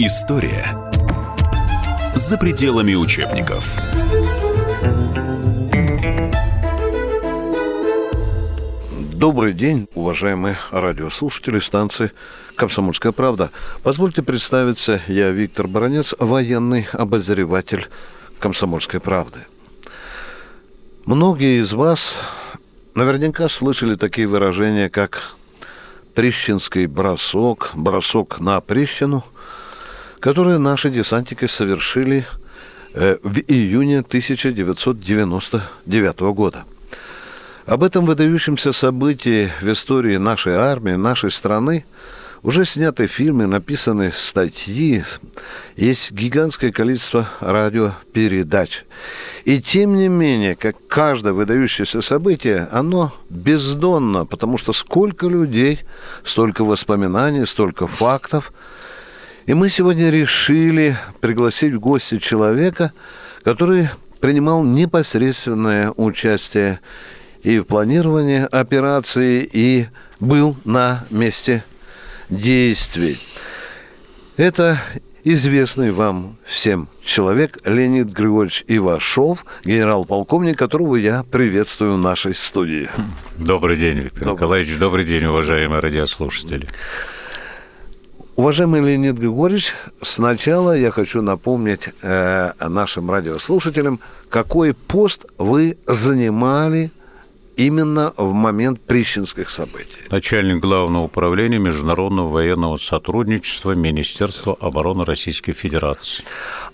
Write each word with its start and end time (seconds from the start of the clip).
История 0.00 0.76
за 2.14 2.38
пределами 2.38 2.94
учебников. 2.94 3.68
Добрый 9.12 9.54
день, 9.54 9.88
уважаемые 9.94 10.56
радиослушатели 10.70 11.58
станции 11.58 12.12
«Комсомольская 12.54 13.10
правда». 13.10 13.50
Позвольте 13.82 14.22
представиться, 14.22 15.00
я 15.08 15.30
Виктор 15.30 15.66
Баранец, 15.66 16.14
военный 16.16 16.86
обозреватель 16.92 17.88
«Комсомольской 18.38 19.00
правды». 19.00 19.40
Многие 21.06 21.60
из 21.60 21.72
вас 21.72 22.14
наверняка 22.94 23.48
слышали 23.48 23.96
такие 23.96 24.28
выражения, 24.28 24.90
как 24.90 25.34
«Прищинский 26.14 26.86
бросок», 26.86 27.72
«бросок 27.74 28.38
на 28.38 28.60
Прищину», 28.60 29.24
которые 30.20 30.58
наши 30.58 30.90
десантники 30.90 31.46
совершили 31.46 32.26
э, 32.94 33.16
в 33.22 33.38
июне 33.38 34.00
1999 34.00 36.20
года– 36.20 36.64
об 37.68 37.82
этом 37.82 38.06
выдающемся 38.06 38.72
событии 38.72 39.50
в 39.60 39.70
истории 39.70 40.16
нашей 40.16 40.54
армии, 40.54 40.92
нашей 40.92 41.30
страны 41.30 41.84
уже 42.42 42.64
сняты 42.64 43.06
фильмы, 43.06 43.46
написаны 43.46 44.10
статьи, 44.10 45.04
есть 45.76 46.10
гигантское 46.10 46.72
количество 46.72 47.28
радиопередач. 47.40 48.86
И 49.44 49.60
тем 49.60 49.98
не 49.98 50.08
менее, 50.08 50.56
как 50.56 50.76
каждое 50.88 51.34
выдающееся 51.34 52.00
событие, 52.00 52.68
оно 52.72 53.12
бездонно, 53.28 54.24
потому 54.24 54.56
что 54.56 54.72
сколько 54.72 55.26
людей, 55.26 55.80
столько 56.24 56.64
воспоминаний, 56.64 57.44
столько 57.44 57.86
фактов. 57.86 58.54
И 59.48 59.54
мы 59.54 59.70
сегодня 59.70 60.10
решили 60.10 60.98
пригласить 61.22 61.72
в 61.72 61.80
гости 61.80 62.18
человека, 62.18 62.92
который 63.44 63.88
принимал 64.20 64.62
непосредственное 64.62 65.90
участие 65.96 66.80
и 67.42 67.58
в 67.58 67.64
планировании 67.64 68.42
операции, 68.42 69.48
и 69.50 69.86
был 70.20 70.54
на 70.66 71.06
месте 71.08 71.64
действий. 72.28 73.18
Это 74.36 74.82
известный 75.24 75.92
вам 75.92 76.36
всем 76.44 76.86
человек 77.02 77.56
Леонид 77.64 78.08
Григорьевич 78.08 78.64
Ивашов, 78.68 79.46
генерал-полковник, 79.64 80.58
которого 80.58 80.96
я 80.96 81.22
приветствую 81.22 81.94
в 81.94 81.98
нашей 81.98 82.34
студии. 82.34 82.90
Добрый 83.38 83.78
день, 83.78 84.00
Виктор 84.00 84.24
добрый. 84.24 84.34
Николаевич. 84.34 84.76
Добрый 84.76 85.04
день, 85.06 85.24
уважаемые 85.24 85.80
радиослушатели. 85.80 86.68
Уважаемый 88.38 88.80
Леонид 88.80 89.18
Григорьевич, 89.18 89.74
сначала 90.00 90.78
я 90.78 90.92
хочу 90.92 91.22
напомнить 91.22 91.88
э, 92.02 92.52
нашим 92.60 93.10
радиослушателям, 93.10 93.98
какой 94.30 94.74
пост 94.74 95.26
вы 95.38 95.76
занимали 95.88 96.92
именно 97.56 98.14
в 98.16 98.32
момент 98.32 98.80
Прищинских 98.80 99.50
событий. 99.50 99.98
Начальник 100.08 100.62
Главного 100.62 101.02
управления 101.06 101.58
международного 101.58 102.28
военного 102.28 102.76
сотрудничества 102.76 103.72
Министерства 103.72 104.56
обороны 104.60 105.04
Российской 105.04 105.52
Федерации. 105.52 106.24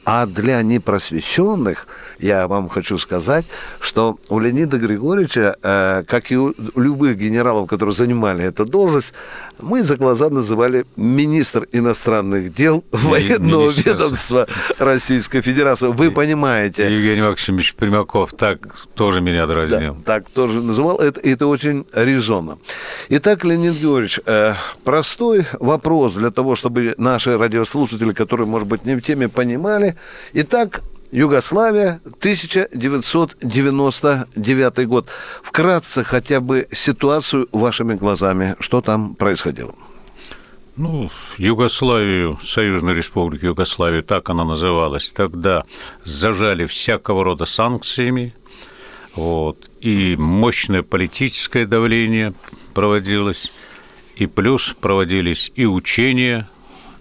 А 0.05 0.27
для 0.27 0.63
непросвещенных 0.63 1.87
я 2.19 2.47
вам 2.47 2.69
хочу 2.69 2.99
сказать, 2.99 3.45
что 3.81 4.19
у 4.29 4.39
Леонида 4.39 4.79
Григорьевича, 4.79 5.57
э, 5.63 6.05
как 6.07 6.31
и 6.31 6.37
у 6.37 6.55
любых 6.77 7.19
генералов, 7.19 7.69
которые 7.69 7.95
занимали 7.95 8.45
эту 8.45 8.67
должность, 8.67 9.15
мы 9.61 9.83
за 9.83 9.97
глаза 9.97 10.31
называли 10.31 10.85
министр 10.97 11.67
иностранных 11.73 12.55
дел 12.55 12.85
военного 12.93 13.71
ведомства 13.71 14.47
Российской 14.79 15.41
Федерации. 15.41 15.89
Вы 15.89 16.11
понимаете. 16.11 16.85
Евгений 16.93 17.23
Максимович 17.23 17.75
Примаков 17.75 18.33
так 18.33 18.59
тоже 18.95 19.21
меня 19.21 19.47
дразнил. 19.47 19.95
Да, 19.95 20.03
так 20.05 20.31
тоже 20.31 20.61
называл. 20.61 20.99
Это, 20.99 21.21
это 21.21 21.47
очень 21.47 21.87
резонно. 21.93 22.59
Итак, 23.09 23.45
Леонид 23.45 23.75
Георгиевич, 23.75 24.21
э, 24.27 24.55
простой 24.85 25.47
вопрос 25.61 26.15
для 26.15 26.31
того, 26.31 26.57
чтобы 26.57 26.95
наши 26.99 27.37
радиослушатели, 27.37 28.13
которые, 28.13 28.47
может 28.47 28.69
быть, 28.69 28.85
не 28.85 28.97
в 28.97 29.03
теме, 29.03 29.29
понимали, 29.29 29.94
Итак, 30.33 30.83
Югославия, 31.15 32.01
1999 32.19 34.87
год. 34.89 35.09
Вкратце 35.43 36.03
хотя 36.03 36.41
бы 36.41 36.67
ситуацию 36.73 37.47
вашими 37.53 37.95
глазами. 37.95 38.57
Что 38.59 38.81
там 38.81 39.15
происходило? 39.15 39.77
Ну, 40.77 41.09
Югославию, 41.39 42.37
Союзную 42.43 42.97
Республику 42.97 43.47
Югославию, 43.47 44.03
так 44.03 44.29
она 44.29 44.43
называлась, 44.45 45.13
тогда 45.13 45.63
зажали 46.03 46.65
всякого 46.65 47.23
рода 47.23 47.45
санкциями, 47.45 48.35
вот, 49.15 49.71
и 49.81 50.17
мощное 50.19 50.83
политическое 50.83 51.65
давление 51.65 52.35
проводилось, 52.75 53.53
и 54.17 54.27
плюс 54.27 54.75
проводились 54.81 55.53
и 55.55 55.65
учения 55.65 56.49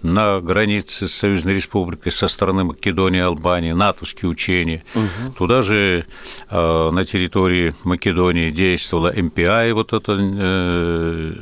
на 0.04 0.40
границе 0.40 1.08
с 1.08 1.14
Союзной 1.14 1.54
Республикой 1.54 2.12
со 2.12 2.28
стороны 2.28 2.64
Македонии 2.64 3.18
и 3.18 3.22
Албании, 3.22 3.72
натовские 3.72 4.30
учения. 4.30 4.84
Угу. 4.94 5.32
Туда 5.38 5.62
же 5.62 6.04
э, 6.50 6.90
на 6.90 7.04
территории 7.04 7.74
Македонии 7.84 8.50
действовала 8.50 9.12
МПА, 9.16 9.66
и 9.66 9.72
вот 9.72 9.94
это, 9.94 10.12
э, 10.12 11.34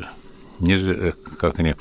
не, 0.61 0.75
э, 0.75 1.13
как 1.41 1.59
они, 1.59 1.75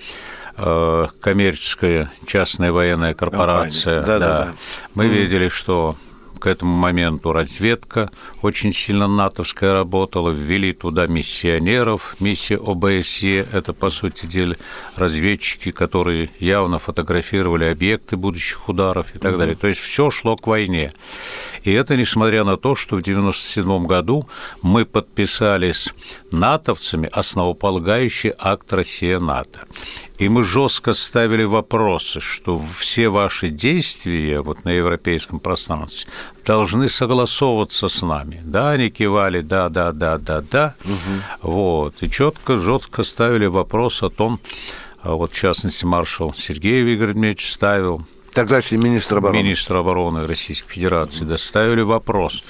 э, 0.58 1.08
коммерческая 1.20 2.12
частная 2.26 2.72
военная 2.72 3.14
корпорация. 3.14 4.02
Да, 4.02 4.18
да, 4.18 4.28
да. 4.28 4.54
Мы 4.96 5.06
угу. 5.06 5.14
видели, 5.14 5.50
что 5.50 5.96
к 6.42 6.48
этому 6.48 6.76
моменту 6.76 7.32
разведка 7.34 8.10
очень 8.42 8.74
сильно 8.74 9.08
натовская 9.08 9.74
работала, 9.74 10.32
ввели 10.32 10.74
туда 10.74 11.06
миссионеров, 11.06 12.16
миссия 12.20 12.58
ОБСЕ, 12.58 13.48
это, 13.54 13.74
по 13.74 13.92
сути 13.92 14.26
дела, 14.26 14.56
разведчики, 14.96 15.72
которые 15.72 16.32
явно 16.40 16.80
фотографировали 16.80 17.66
объекты 17.66 18.18
будущих 18.18 18.68
ударов 18.68 19.16
и 19.16 19.20
так 19.20 19.38
далее. 19.38 19.56
То 19.56 19.68
есть 19.68 19.80
все 19.80 20.10
шло 20.10 20.36
к 20.36 20.48
войне. 20.48 20.92
И 21.64 21.72
это 21.72 21.96
несмотря 21.96 22.44
на 22.44 22.58
то, 22.58 22.76
что 22.76 22.96
в 22.96 23.00
1997 23.00 23.86
году 23.86 24.28
мы 24.62 24.86
подписали 24.86 25.72
с 25.72 25.94
натовцами 26.32 27.10
основополагающий 27.12 28.34
акт 28.38 28.74
Россия-НАТО. 28.74 29.62
И 30.18 30.30
мы 30.30 30.44
жестко 30.44 30.94
ставили 30.94 31.44
вопросы, 31.44 32.20
что 32.20 32.62
все 32.78 33.10
ваши 33.10 33.50
действия 33.50 34.42
вот 34.42 34.66
на 34.66 34.70
европейском 34.70 35.40
пространстве 35.40 36.12
должны 36.46 36.88
согласовываться 36.88 37.88
с 37.88 38.02
нами. 38.02 38.42
Да, 38.44 38.72
они 38.72 38.90
кивали, 38.90 39.42
да, 39.42 39.70
да, 39.70 39.92
да, 39.92 40.18
да, 40.18 40.42
да. 40.42 40.76
Угу. 40.86 41.52
Вот. 41.52 42.04
И 42.04 42.10
четко, 42.10 42.60
жестко 42.60 43.04
ставили 43.04 43.48
вопрос 43.48 44.04
о 44.04 44.10
том, 44.10 44.40
а 45.02 45.14
вот 45.14 45.34
в 45.34 45.36
частности 45.36 45.86
маршал 45.86 46.34
Сергей 46.34 46.84
Игорь 46.84 47.14
Дмитриевич 47.14 47.52
ставил 47.52 48.06
Тогдашний 48.34 48.78
министр 48.78 49.18
обороны. 49.18 49.44
Министр 49.44 49.78
обороны 49.78 50.26
Российской 50.26 50.72
Федерации 50.72 51.26
доставили 51.26 51.82
вопрос, 51.82 52.44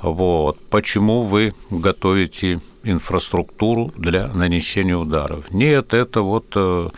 вот, 0.00 0.58
почему 0.70 1.22
вы 1.22 1.54
готовите 1.70 2.60
инфраструктуру 2.84 3.92
для 3.96 4.28
нанесения 4.28 4.96
ударов. 4.96 5.50
Нет, 5.50 5.92
это 5.92 6.22
вот 6.22 6.52
э, 6.54 6.90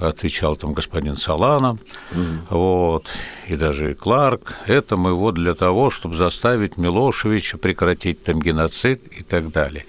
отвечал 0.00 0.56
там 0.56 0.72
господин 0.72 1.16
Салана, 1.16 1.78
mm. 2.12 2.38
вот, 2.50 3.06
и 3.48 3.56
даже 3.56 3.94
Кларк. 3.94 4.54
Это 4.66 4.96
мы 4.96 5.14
вот 5.14 5.34
для 5.34 5.54
того, 5.54 5.90
чтобы 5.90 6.14
заставить 6.16 6.76
Милошевича 6.76 7.58
прекратить 7.58 8.22
там 8.22 8.40
геноцид 8.40 9.02
и 9.08 9.22
так 9.22 9.50
далее. 9.50 9.84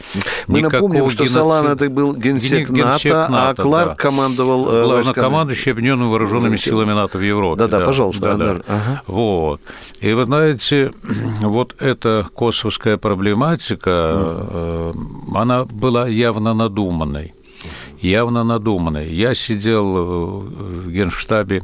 Мы 0.47 0.59
Никакого 0.59 0.89
напомним, 0.89 1.09
что 1.09 1.23
геноцид... 1.23 1.33
Салан 1.33 1.67
это 1.67 1.89
был 1.89 2.15
генсек, 2.15 2.69
генсек 2.69 3.11
НАТО, 3.11 3.31
НАТО, 3.31 3.61
а 3.61 3.63
Кларк 3.63 3.89
да. 3.89 3.95
командовал... 3.95 4.69
Э, 4.69 4.83
Главнокомандующий 4.83 5.71
Объединенными 5.71 6.09
Вооруженными 6.09 6.55
силами 6.57 6.93
НАТО 6.93 7.17
в 7.17 7.21
Европе. 7.21 7.59
Да-да, 7.59 7.79
да, 7.79 7.85
пожалуйста. 7.85 8.35
Да, 8.35 8.53
да. 8.53 8.61
Ага. 8.67 9.01
Вот. 9.07 9.61
И 10.01 10.13
вы 10.13 10.25
знаете, 10.25 10.93
вот 11.41 11.75
эта 11.79 12.27
косовская 12.35 12.97
проблематика, 12.97 13.89
mm. 13.89 15.35
она 15.35 15.65
была 15.65 16.07
явно 16.07 16.53
надуманной 16.53 17.33
явно 18.01 18.43
надуманной. 18.43 19.13
Я 19.13 19.35
сидел 19.35 19.97
э, 19.97 20.01
в 20.01 20.91
Генштабе 20.91 21.63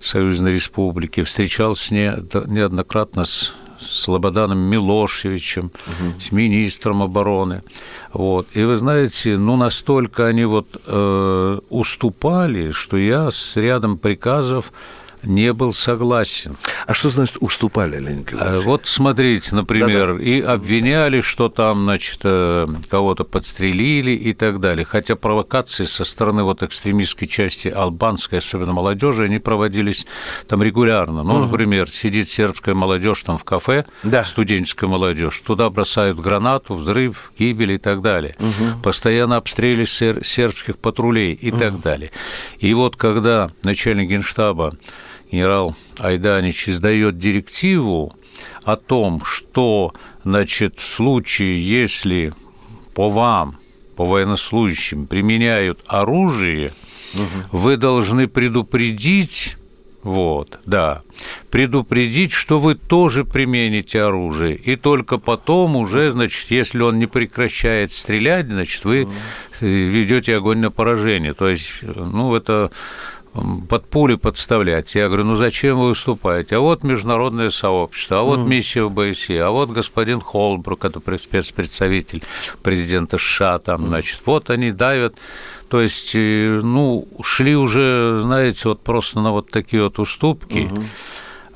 Союзной 0.00 0.52
Республики, 0.52 1.22
встречался 1.22 1.94
неоднократно 1.94 3.24
с 3.24 3.54
Слободаном 3.80 4.58
Милошевичем, 4.58 5.66
угу. 5.66 6.20
с 6.20 6.32
министром 6.32 7.02
обороны. 7.02 7.62
Вот. 8.12 8.46
И 8.54 8.62
вы 8.62 8.76
знаете, 8.76 9.36
ну 9.36 9.56
настолько 9.56 10.26
они 10.26 10.44
вот 10.44 10.80
э, 10.86 11.58
уступали, 11.68 12.70
что 12.72 12.96
я 12.96 13.30
с 13.30 13.56
рядом 13.56 13.98
приказов 13.98 14.72
не 15.22 15.52
был 15.52 15.72
согласен. 15.72 16.56
А 16.86 16.94
что 16.94 17.10
значит 17.10 17.36
уступали, 17.40 17.98
Леонид 17.98 18.30
Георгиевич? 18.30 18.40
А, 18.40 18.60
вот 18.60 18.86
смотрите, 18.86 19.54
например, 19.54 20.14
Да-да. 20.14 20.22
и 20.22 20.40
обвиняли, 20.40 21.20
что 21.20 21.48
там, 21.48 21.84
значит, 21.84 22.20
э, 22.24 22.66
кого-то 22.88 23.24
подстрелили 23.24 24.12
и 24.12 24.32
так 24.32 24.60
далее. 24.60 24.84
Хотя 24.84 25.16
провокации 25.16 25.84
со 25.84 26.04
стороны 26.04 26.42
вот 26.42 26.62
экстремистской 26.62 27.28
части 27.28 27.68
албанской, 27.68 28.38
особенно 28.38 28.72
молодежи, 28.72 29.24
они 29.24 29.38
проводились 29.38 30.06
там 30.48 30.62
регулярно. 30.62 31.22
Ну, 31.22 31.34
угу. 31.34 31.46
например, 31.46 31.88
сидит 31.88 32.28
сербская 32.28 32.74
молодежь 32.74 33.22
там 33.22 33.38
в 33.38 33.44
кафе, 33.44 33.84
да. 34.02 34.24
студенческая 34.24 34.88
молодежь, 34.88 35.40
туда 35.40 35.70
бросают 35.70 36.18
гранату, 36.18 36.74
взрыв, 36.74 37.32
гибель 37.38 37.72
и 37.72 37.78
так 37.78 38.02
далее. 38.02 38.34
Угу. 38.38 38.82
Постоянно 38.82 39.36
обстрелы 39.36 39.86
сербских 39.86 40.78
патрулей 40.78 41.32
и 41.32 41.50
угу. 41.50 41.58
так 41.58 41.80
далее. 41.80 42.10
И 42.58 42.74
вот 42.74 42.96
когда 42.96 43.50
начальник 43.64 44.08
генштаба 44.08 44.76
генерал 45.32 45.74
Айданич 45.98 46.68
издает 46.68 47.18
директиву 47.18 48.14
о 48.64 48.76
том, 48.76 49.24
что, 49.24 49.94
значит, 50.24 50.78
в 50.78 50.86
случае, 50.86 51.56
если 51.56 52.34
по 52.94 53.08
вам, 53.08 53.58
по 53.96 54.04
военнослужащим 54.04 55.06
применяют 55.06 55.80
оружие, 55.86 56.72
угу. 57.14 57.58
вы 57.58 57.76
должны 57.76 58.28
предупредить 58.28 59.56
вот, 60.02 60.58
да. 60.66 61.02
Предупредить, 61.50 62.32
что 62.32 62.58
вы 62.58 62.74
тоже 62.74 63.24
примените 63.24 64.02
оружие. 64.02 64.56
И 64.56 64.74
только 64.74 65.16
потом 65.18 65.76
уже, 65.76 66.10
значит, 66.10 66.50
если 66.50 66.82
он 66.82 66.98
не 66.98 67.06
прекращает 67.06 67.92
стрелять, 67.92 68.50
значит, 68.50 68.84
вы 68.84 69.06
ведете 69.60 70.34
огонь 70.36 70.58
на 70.58 70.72
поражение. 70.72 71.34
То 71.34 71.48
есть, 71.48 71.70
ну, 71.82 72.34
это 72.34 72.72
под 73.68 73.86
пули 73.86 74.16
подставлять. 74.16 74.94
Я 74.94 75.08
говорю, 75.08 75.24
ну 75.24 75.34
зачем 75.34 75.78
вы 75.78 75.88
выступаете? 75.88 76.56
А 76.56 76.60
вот 76.60 76.84
международное 76.84 77.50
сообщество, 77.50 78.20
а 78.20 78.22
вот 78.22 78.40
mm. 78.40 78.46
миссия 78.46 78.82
в 78.82 78.92
БСИ, 78.92 79.36
а 79.38 79.50
вот 79.50 79.70
господин 79.70 80.20
Холбрук, 80.20 80.84
это 80.84 81.00
спецпредставитель 81.18 82.22
президента 82.62 83.16
США, 83.16 83.58
там, 83.58 83.86
значит, 83.86 84.20
вот 84.26 84.50
они 84.50 84.70
давят. 84.70 85.16
То 85.68 85.80
есть, 85.80 86.14
э, 86.14 86.60
ну, 86.62 87.08
шли 87.22 87.56
уже, 87.56 88.20
знаете, 88.22 88.68
вот 88.68 88.80
просто 88.82 89.20
на 89.20 89.32
вот 89.32 89.50
такие 89.50 89.82
вот 89.82 89.98
уступки. 89.98 90.68
Угу. 90.70 90.82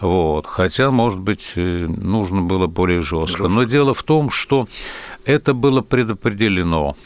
Вот. 0.00 0.46
Хотя, 0.46 0.90
может 0.90 1.20
быть, 1.20 1.52
э, 1.56 1.86
нужно 1.86 2.40
было 2.40 2.66
более 2.66 3.02
жестко. 3.02 3.48
Но 3.48 3.64
дело 3.64 3.92
в 3.92 4.02
том, 4.02 4.30
что 4.30 4.68
это 5.26 5.52
было 5.52 5.82
предопределено. 5.82 6.96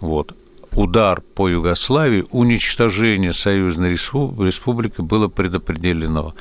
Вот 0.00 0.34
удар 0.76 1.22
по 1.34 1.48
Югославии, 1.48 2.26
уничтожение 2.30 3.32
Союзной 3.32 3.92
Республики 3.92 5.00
было 5.00 5.26
предопределено. 5.28 6.34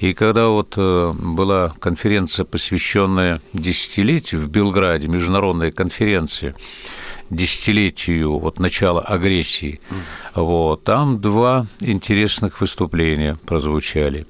И 0.00 0.14
когда 0.14 0.48
вот 0.48 0.74
э, 0.76 1.12
была 1.12 1.74
конференция, 1.78 2.44
посвященная 2.44 3.42
десятилетию 3.52 4.40
в 4.40 4.48
Белграде, 4.48 5.06
международная 5.06 5.70
конференция, 5.70 6.56
десятилетию 7.28 8.38
вот 8.38 8.58
начала 8.58 9.02
агрессии, 9.02 9.80
вот, 10.34 10.84
там 10.84 11.20
два 11.20 11.66
интересных 11.80 12.60
выступления 12.60 13.36
прозвучали. 13.46 14.26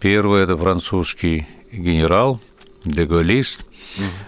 Первое– 0.00 0.42
это 0.44 0.56
французский 0.56 1.46
генерал, 1.72 2.40
деголист, 2.84 3.64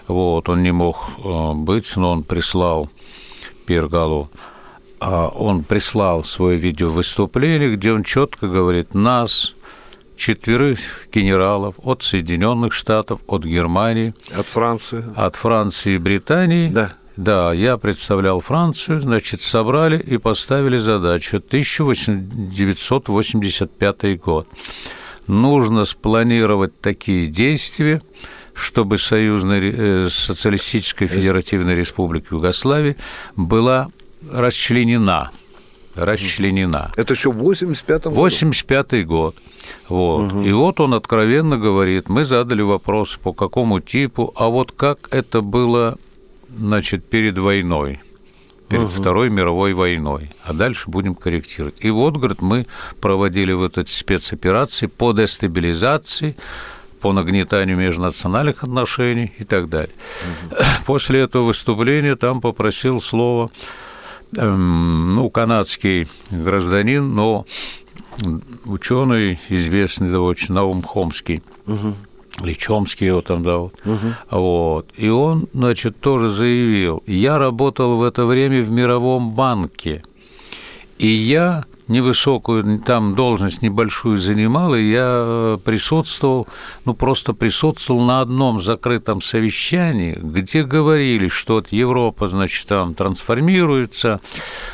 вот, 0.07 0.49
он 0.49 0.63
не 0.63 0.71
мог 0.71 0.97
э, 1.17 1.53
быть, 1.53 1.95
но 1.95 2.11
он 2.11 2.23
прислал 2.23 2.89
Пергалу 3.67 4.29
он 4.99 5.63
прислал 5.63 6.23
свое 6.23 6.57
видео 6.57 6.89
выступление, 6.89 7.75
где 7.75 7.91
он 7.91 8.03
четко 8.03 8.47
говорит, 8.47 8.93
нас, 8.93 9.55
четверых 10.15 11.07
генералов 11.11 11.75
от 11.83 12.03
Соединенных 12.03 12.71
Штатов, 12.73 13.19
от 13.27 13.43
Германии, 13.43 14.13
от 14.33 14.45
Франции, 14.47 15.03
от 15.15 15.35
Франции 15.35 15.95
и 15.95 15.97
Британии, 15.97 16.69
да. 16.69 16.93
Да, 17.17 17.53
я 17.53 17.77
представлял 17.77 18.41
Францию, 18.41 18.99
значит, 18.99 19.39
собрали 19.41 19.97
и 19.97 20.17
поставили 20.17 20.75
задачу 20.77 21.37
1985 21.37 24.19
год. 24.19 24.49
Нужно 25.25 25.85
спланировать 25.85 26.77
такие 26.81 27.27
действия, 27.27 28.01
чтобы 28.53 28.97
Союзная 28.97 29.61
э, 29.61 30.09
Социалистическая 30.09 31.07
Федеративная 31.07 31.75
Республика 31.75 32.35
Югославии 32.35 32.97
была 33.37 33.87
расчленена. 34.31 35.31
Расчленена. 35.95 36.91
Это 36.97 37.13
еще 37.13 37.31
в 37.31 37.41
85-м 37.41 37.99
году? 37.99 38.15
85 38.15 39.05
год. 39.07 39.35
Вот. 39.87 40.33
Угу. 40.33 40.41
И 40.41 40.51
вот 40.51 40.79
он 40.79 40.93
откровенно 40.93 41.57
говорит, 41.57 42.09
мы 42.09 42.25
задали 42.25 42.61
вопрос, 42.61 43.17
по 43.21 43.33
какому 43.33 43.79
типу, 43.79 44.33
а 44.35 44.47
вот 44.47 44.71
как 44.71 45.07
это 45.11 45.41
было, 45.41 45.97
значит, 46.57 47.05
перед 47.07 47.37
войной, 47.37 48.01
перед 48.67 48.85
угу. 48.85 48.91
Второй 48.91 49.29
мировой 49.29 49.73
войной, 49.73 50.31
а 50.43 50.53
дальше 50.53 50.89
будем 50.89 51.15
корректировать. 51.15 51.77
И 51.79 51.89
вот, 51.89 52.17
говорит, 52.17 52.41
мы 52.41 52.67
проводили 52.99 53.53
вот 53.53 53.77
эти 53.77 53.89
спецоперации 53.89 54.87
по 54.87 55.13
дестабилизации, 55.13 56.35
по 56.99 57.13
нагнетанию 57.13 57.77
межнациональных 57.77 58.63
отношений 58.63 59.31
и 59.37 59.43
так 59.43 59.69
далее. 59.69 59.93
Угу. 60.51 60.63
После 60.85 61.21
этого 61.21 61.43
выступления 61.43 62.15
там 62.15 62.41
попросил 62.41 62.99
слово 62.99 63.51
Эм, 64.37 65.15
ну, 65.15 65.29
канадский 65.29 66.07
гражданин, 66.31 67.13
но 67.13 67.45
ученый 68.65 69.39
известный 69.49 70.09
да, 70.09 70.19
очень, 70.19 70.53
Наум 70.53 70.83
Хомский. 70.83 71.41
Угу. 71.67 71.95
Личомский 72.45 73.07
его 73.07 73.21
там 73.21 73.43
дал. 73.43 73.71
Угу. 73.85 74.37
Вот. 74.37 74.89
И 74.97 75.07
он, 75.07 75.47
значит, 75.53 75.99
тоже 75.99 76.29
заявил, 76.29 77.01
я 77.07 77.37
работал 77.37 77.97
в 77.97 78.03
это 78.03 78.25
время 78.25 78.61
в 78.61 78.69
Мировом 78.69 79.31
банке, 79.31 80.03
и 80.97 81.07
я 81.07 81.65
невысокую 81.87 82.79
там 82.79 83.15
должность 83.15 83.61
небольшую 83.61 84.17
занимал, 84.17 84.73
и 84.75 84.89
я 84.89 85.59
присутствовал, 85.63 86.47
ну 86.83 86.93
просто 86.93 87.33
присутствовал 87.33 88.01
на 88.01 88.21
одном 88.21 88.59
закрытом 88.59 89.21
совещании, 89.21 90.17
где 90.19 90.63
говорили, 90.63 91.27
что 91.27 91.55
вот 91.55 91.71
Европа, 91.71 92.27
значит, 92.27 92.67
там 92.67 92.95
трансформируется, 92.95 94.19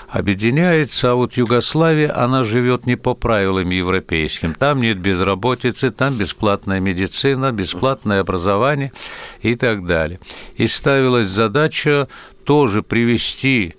объединяется, 0.08 1.12
а 1.12 1.16
вот 1.16 1.34
Югославия, 1.34 2.16
она 2.16 2.44
живет 2.44 2.86
не 2.86 2.96
по 2.96 3.14
правилам 3.14 3.70
европейским. 3.70 4.54
Там 4.54 4.80
нет 4.80 4.98
безработицы, 5.00 5.90
там 5.90 6.16
бесплатная 6.16 6.80
медицина, 6.80 7.52
бесплатное 7.52 8.22
образование 8.22 8.94
и 9.42 9.56
так 9.56 9.86
далее. 9.86 10.20
И 10.56 10.68
ставилась 10.68 11.28
задача 11.28 12.08
тоже 12.46 12.84
привести 12.84 13.76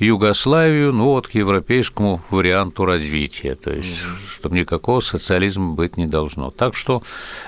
Югославию, 0.00 0.92
ну 0.92 1.04
вот 1.04 1.28
к 1.28 1.32
европейскому 1.32 2.22
варианту 2.30 2.84
развития, 2.86 3.54
то 3.54 3.70
есть, 3.70 4.00
mm-hmm. 4.00 4.32
чтобы 4.32 4.56
никакого 4.56 5.00
социализма 5.00 5.74
быть 5.74 5.96
не 5.96 6.06
должно. 6.06 6.50
Так 6.50 6.74
что 6.74 7.02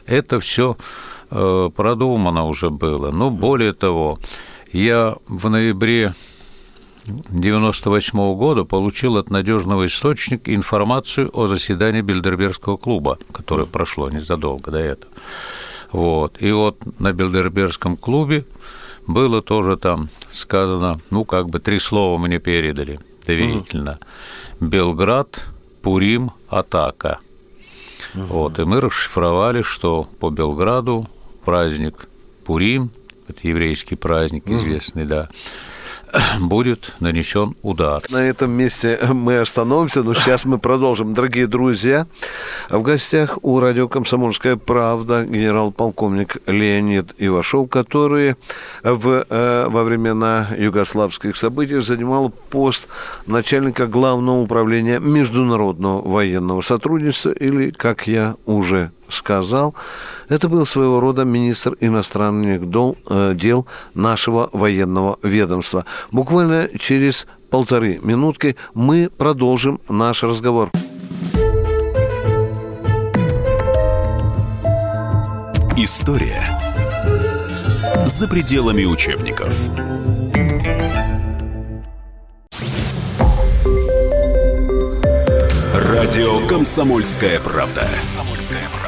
это 0.06 0.38
все 0.38 0.76
э, 1.30 1.70
продумано 1.74 2.46
уже 2.46 2.70
было. 2.70 3.10
Но 3.10 3.30
более 3.30 3.72
того, 3.72 4.18
я 4.72 5.16
в 5.28 5.48
ноябре 5.48 6.14
1998 7.06 8.18
-го 8.18 8.34
года 8.34 8.64
получил 8.64 9.16
от 9.16 9.30
надежного 9.30 9.86
источника 9.86 10.54
информацию 10.54 11.30
о 11.32 11.46
заседании 11.46 12.02
Бильдербергского 12.02 12.76
клуба, 12.76 13.18
которое 13.32 13.66
прошло 13.66 14.08
незадолго 14.10 14.70
до 14.70 14.78
этого. 14.78 15.12
Вот. 15.90 16.40
И 16.40 16.52
вот 16.52 16.78
на 17.00 17.12
Бильдербергском 17.12 17.96
клубе 17.96 18.44
было 19.06 19.42
тоже 19.42 19.76
там 19.76 20.08
сказано, 20.32 21.00
ну, 21.10 21.24
как 21.24 21.48
бы 21.48 21.58
три 21.58 21.78
слова 21.78 22.18
мне 22.18 22.38
передали 22.38 23.00
доверительно. 23.26 23.98
Угу. 24.60 24.68
Белград, 24.68 25.46
Пурим, 25.82 26.32
атака. 26.48 27.18
Угу. 28.14 28.22
Вот, 28.24 28.58
и 28.58 28.64
мы 28.64 28.80
расшифровали, 28.80 29.62
что 29.62 30.08
по 30.20 30.30
Белграду 30.30 31.08
праздник 31.44 32.06
Пурим, 32.44 32.90
это 33.28 33.46
еврейский 33.46 33.96
праздник 33.96 34.48
известный, 34.48 35.02
угу. 35.02 35.10
да, 35.10 35.28
будет 36.40 36.94
нанесен 37.00 37.56
удар. 37.62 38.02
На 38.10 38.28
этом 38.28 38.50
месте 38.50 38.98
мы 39.12 39.38
остановимся, 39.38 40.02
но 40.02 40.14
сейчас 40.14 40.44
мы 40.44 40.58
продолжим. 40.58 41.14
Дорогие 41.14 41.46
друзья, 41.46 42.06
в 42.68 42.82
гостях 42.82 43.38
у 43.42 43.60
радио 43.60 43.88
«Комсомольская 43.88 44.56
правда» 44.56 45.24
генерал-полковник 45.24 46.38
Леонид 46.46 47.14
Ивашов, 47.18 47.68
который 47.68 48.36
в, 48.82 49.26
э, 49.28 49.66
во 49.68 49.84
времена 49.84 50.48
югославских 50.56 51.36
событий 51.36 51.80
занимал 51.80 52.30
пост 52.30 52.88
начальника 53.26 53.86
Главного 53.86 54.42
управления 54.42 54.98
международного 54.98 56.06
военного 56.06 56.60
сотрудничества, 56.60 57.30
или, 57.30 57.70
как 57.70 58.06
я 58.06 58.36
уже 58.46 58.90
сказал, 59.12 59.74
это 60.28 60.48
был 60.48 60.66
своего 60.66 61.00
рода 61.00 61.24
министр 61.24 61.76
иностранных 61.80 62.62
э, 62.62 63.34
дел 63.34 63.66
нашего 63.94 64.48
военного 64.52 65.18
ведомства. 65.22 65.84
Буквально 66.10 66.68
через 66.78 67.26
полторы 67.50 68.00
минутки 68.02 68.56
мы 68.74 69.10
продолжим 69.16 69.80
наш 69.88 70.22
разговор. 70.22 70.70
История 75.76 76.46
за 78.06 78.28
пределами 78.28 78.84
учебников. 78.84 79.54
Радио 85.74 86.46
«Комсомольская 86.46 87.40
правда». 87.40 87.88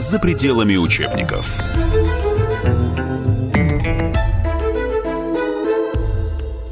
за 0.00 0.18
пределами 0.18 0.76
учебников. 0.76 1.60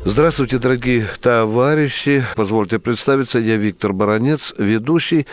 Здравствуйте, 0.09 0.59
дорогие 0.59 1.05
товарищи. 1.21 2.25
Позвольте 2.37 2.79
представиться, 2.79 3.41
я 3.41 3.57
Виктор 3.57 3.93
Баранец, 3.93 4.55
ведущий. 4.57 5.27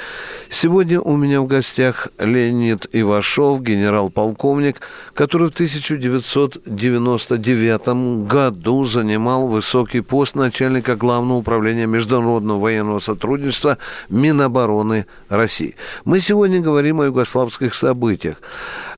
Сегодня 0.50 1.00
у 1.00 1.16
меня 1.16 1.42
в 1.42 1.46
гостях 1.46 2.08
Леонид 2.18 2.88
Ивашов, 2.92 3.62
генерал-полковник, 3.62 4.82
который 5.14 5.50
в 5.50 5.54
1999 5.54 8.28
году 8.28 8.84
занимал 8.84 9.48
высокий 9.48 10.02
пост 10.02 10.34
начальника 10.34 10.96
Главного 10.96 11.38
управления 11.38 11.86
международного 11.86 12.60
военного 12.60 12.98
сотрудничества 12.98 13.78
Минобороны 14.10 15.06
России. 15.30 15.76
Мы 16.04 16.20
сегодня 16.20 16.62
говорим 16.62 17.00
о 17.00 17.06
югославских 17.06 17.76
событиях. 17.76 18.38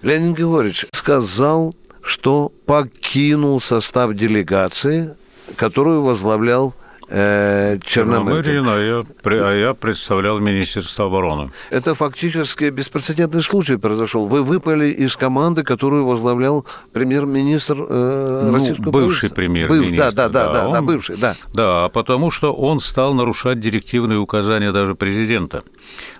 Леонид 0.01 0.37
Григорьевич 0.37 0.85
сказал, 0.93 1.75
что 2.01 2.53
покинул 2.65 3.59
состав 3.59 4.13
делегации 4.13 5.17
которую 5.55 6.01
возглавлял 6.03 6.73
э, 7.09 7.77
Черномырдин. 7.83 8.67
а 8.67 8.79
я, 8.79 9.03
а 9.23 9.53
я 9.53 9.73
представлял 9.73 10.39
Министерство 10.39 11.05
обороны. 11.05 11.51
Это 11.69 11.95
фактически 11.95 12.65
беспрецедентный 12.65 13.41
случай 13.41 13.77
произошел. 13.77 14.25
Вы 14.25 14.43
выпали 14.43 14.89
из 14.89 15.15
команды, 15.15 15.63
которую 15.63 16.05
возглавлял 16.05 16.65
премьер-министр 16.93 17.75
э, 17.87 18.41
ну, 18.45 18.53
Российского 18.53 18.91
Бывший 18.91 19.29
премьер-министр. 19.29 19.91
Быв, 19.91 19.97
да, 19.97 20.11
да, 20.11 20.29
да, 20.29 20.53
да, 20.53 20.67
он, 20.67 20.73
да, 20.73 20.81
бывший, 20.81 21.17
да. 21.17 21.35
Да, 21.53 21.89
потому 21.89 22.31
что 22.31 22.53
он 22.53 22.79
стал 22.79 23.13
нарушать 23.13 23.59
директивные 23.59 24.19
указания 24.19 24.71
даже 24.71 24.95
президента. 24.95 25.63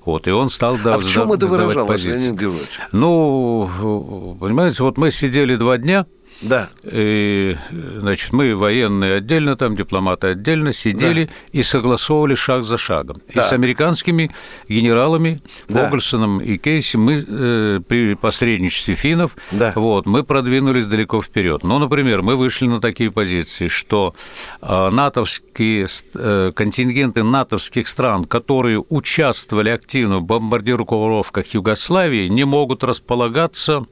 Вот, 0.03 0.27
и 0.27 0.31
он 0.31 0.49
стал 0.49 0.77
А 0.85 0.99
в 0.99 1.05
чем 1.05 1.33
это 1.33 1.47
выражалось, 1.47 2.03
Леонид 2.05 2.39
Георгиевич? 2.39 2.79
Ну, 2.91 4.37
понимаете, 4.39 4.83
вот 4.83 4.97
мы 4.97 5.09
сидели 5.11 5.55
два 5.55 5.77
дня, 5.77 6.05
да. 6.41 6.69
И, 6.83 7.55
значит, 7.71 8.33
мы 8.33 8.55
военные 8.55 9.15
отдельно, 9.15 9.55
там 9.55 9.75
дипломаты 9.75 10.27
отдельно 10.27 10.73
сидели 10.73 11.25
да. 11.25 11.31
и 11.51 11.63
согласовывали 11.63 12.35
шаг 12.35 12.63
за 12.63 12.77
шагом. 12.77 13.21
Да. 13.33 13.43
И 13.43 13.45
с 13.45 13.53
американскими 13.53 14.31
генералами 14.67 15.41
да. 15.67 15.87
Огольсоном 15.87 16.39
и 16.39 16.57
Кейси 16.57 16.97
мы 16.97 17.25
э, 17.27 17.79
при 17.87 18.15
посредничестве 18.15 18.95
финнов 18.95 19.35
да. 19.51 19.73
вот, 19.75 20.05
мы 20.05 20.23
продвинулись 20.23 20.85
далеко 20.85 21.21
вперед. 21.21 21.63
Ну, 21.63 21.79
например, 21.79 22.21
мы 22.21 22.35
вышли 22.35 22.67
на 22.67 22.81
такие 22.81 23.11
позиции, 23.11 23.67
что 23.67 24.13
э, 24.61 24.89
натовские 24.89 25.87
э, 26.15 26.51
контингенты 26.53 27.23
натовских 27.23 27.87
стран, 27.87 28.25
которые 28.25 28.83
участвовали 28.89 29.69
активно 29.69 30.19
в 30.19 30.23
бомбардировках 30.23 31.47
Югославии, 31.47 32.27
не 32.27 32.43
могут 32.43 32.83
располагаться 32.83 33.85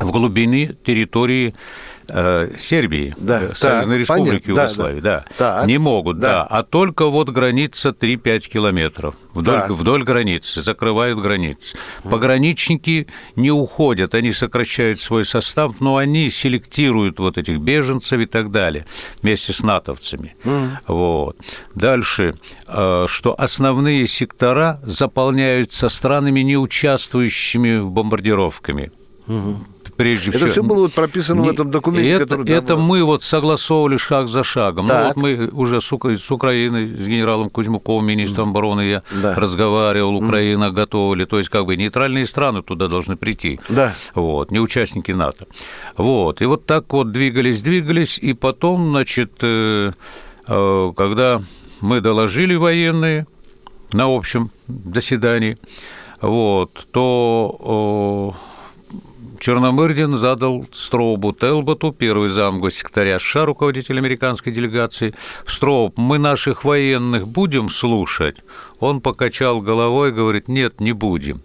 в 0.00 0.10
глубине 0.10 0.74
территории 0.84 1.54
э, 2.08 2.52
Сербии, 2.56 3.14
да, 3.18 3.42
э, 3.42 3.54
Союзной 3.54 3.94
так, 3.94 4.00
Республики 4.00 4.46
понятно, 4.46 4.50
Югославии, 4.50 5.00
да, 5.00 5.24
да. 5.38 5.64
не 5.66 5.78
могут, 5.78 6.18
да. 6.18 6.28
да, 6.28 6.42
а 6.44 6.62
только 6.62 7.06
вот 7.06 7.30
граница 7.30 7.90
3-5 7.90 8.48
километров 8.48 9.14
вдоль, 9.32 9.64
вдоль 9.70 10.04
границы, 10.04 10.62
закрывают 10.62 11.18
границы. 11.18 11.78
Пограничники 12.04 13.06
не 13.36 13.50
уходят, 13.50 14.14
они 14.14 14.32
сокращают 14.32 15.00
свой 15.00 15.24
состав, 15.24 15.80
но 15.80 15.96
они 15.96 16.30
селектируют 16.30 17.18
вот 17.18 17.38
этих 17.38 17.58
беженцев 17.58 18.20
и 18.20 18.26
так 18.26 18.50
далее 18.50 18.86
вместе 19.22 19.52
с 19.52 19.62
натовцами. 19.62 20.36
Вот. 20.86 21.36
Дальше, 21.74 22.34
э, 22.68 23.06
что 23.08 23.34
основные 23.38 24.06
сектора 24.06 24.80
заполняются 24.82 25.88
странами, 25.88 26.40
не 26.40 26.56
участвующими 26.56 27.78
в 27.78 27.90
бомбардировками 27.90 28.92
прежде 29.96 30.30
Это 30.30 30.38
всего. 30.38 30.50
все 30.50 30.62
было 30.62 30.78
вот 30.82 30.92
прописано 30.94 31.42
в 31.42 31.44
Не- 31.44 31.50
этом 31.52 31.70
документе, 31.70 32.10
это, 32.10 32.26
который... 32.26 32.50
это 32.52 32.76
был. 32.76 32.82
мы 32.82 33.04
вот 33.04 33.22
согласовывали 33.22 33.96
шаг 33.96 34.28
за 34.28 34.42
шагом. 34.44 34.86
Так. 34.86 35.16
Ну 35.16 35.22
вот 35.22 35.38
мы 35.38 35.48
уже 35.48 35.80
с, 35.80 35.92
Ука- 35.92 36.16
с 36.16 36.30
Украиной, 36.30 36.86
с 36.88 37.06
генералом 37.06 37.50
Кузьмуковым, 37.50 38.06
министром 38.06 38.50
обороны 38.50 38.82
я 38.82 39.02
Да. 39.22 39.34
разговаривал, 39.34 40.16
Украина 40.16 40.70
готовили. 40.70 41.24
То 41.24 41.38
есть 41.38 41.48
как 41.50 41.64
бы 41.66 41.76
нейтральные 41.76 42.26
страны 42.26 42.62
туда 42.62 42.88
должны 42.88 43.16
прийти. 43.16 43.58
Да. 43.68 43.94
Вот, 44.14 44.50
не 44.50 44.60
участники 44.60 45.12
НАТО. 45.12 45.46
Вот, 45.96 46.42
и 46.42 46.44
вот 46.46 46.66
так 46.66 46.92
вот 46.92 47.12
двигались, 47.12 47.62
двигались, 47.62 48.18
и 48.18 48.32
потом, 48.34 48.90
значит, 48.90 49.32
э, 49.42 49.92
э, 50.48 50.92
когда 50.96 51.40
мы 51.80 52.00
доложили 52.00 52.54
военные 52.54 53.26
на 53.92 54.04
общем 54.14 54.50
заседании, 54.94 55.56
вот, 56.20 56.86
то 56.92 58.34
Черномырдин 59.38 60.16
задал 60.16 60.66
Строубу 60.72 61.32
Телботу, 61.32 61.92
первый 61.92 62.28
зам 62.30 62.60
госсекретаря 62.60 63.18
США, 63.18 63.44
руководитель 63.44 63.98
американской 63.98 64.52
делегации. 64.52 65.14
Строуб, 65.46 65.96
мы 65.96 66.18
наших 66.18 66.64
военных 66.64 67.28
будем 67.28 67.70
слушать? 67.70 68.36
Он 68.80 69.00
покачал 69.00 69.60
головой, 69.60 70.12
говорит, 70.12 70.48
нет, 70.48 70.80
не 70.80 70.92
будем. 70.92 71.42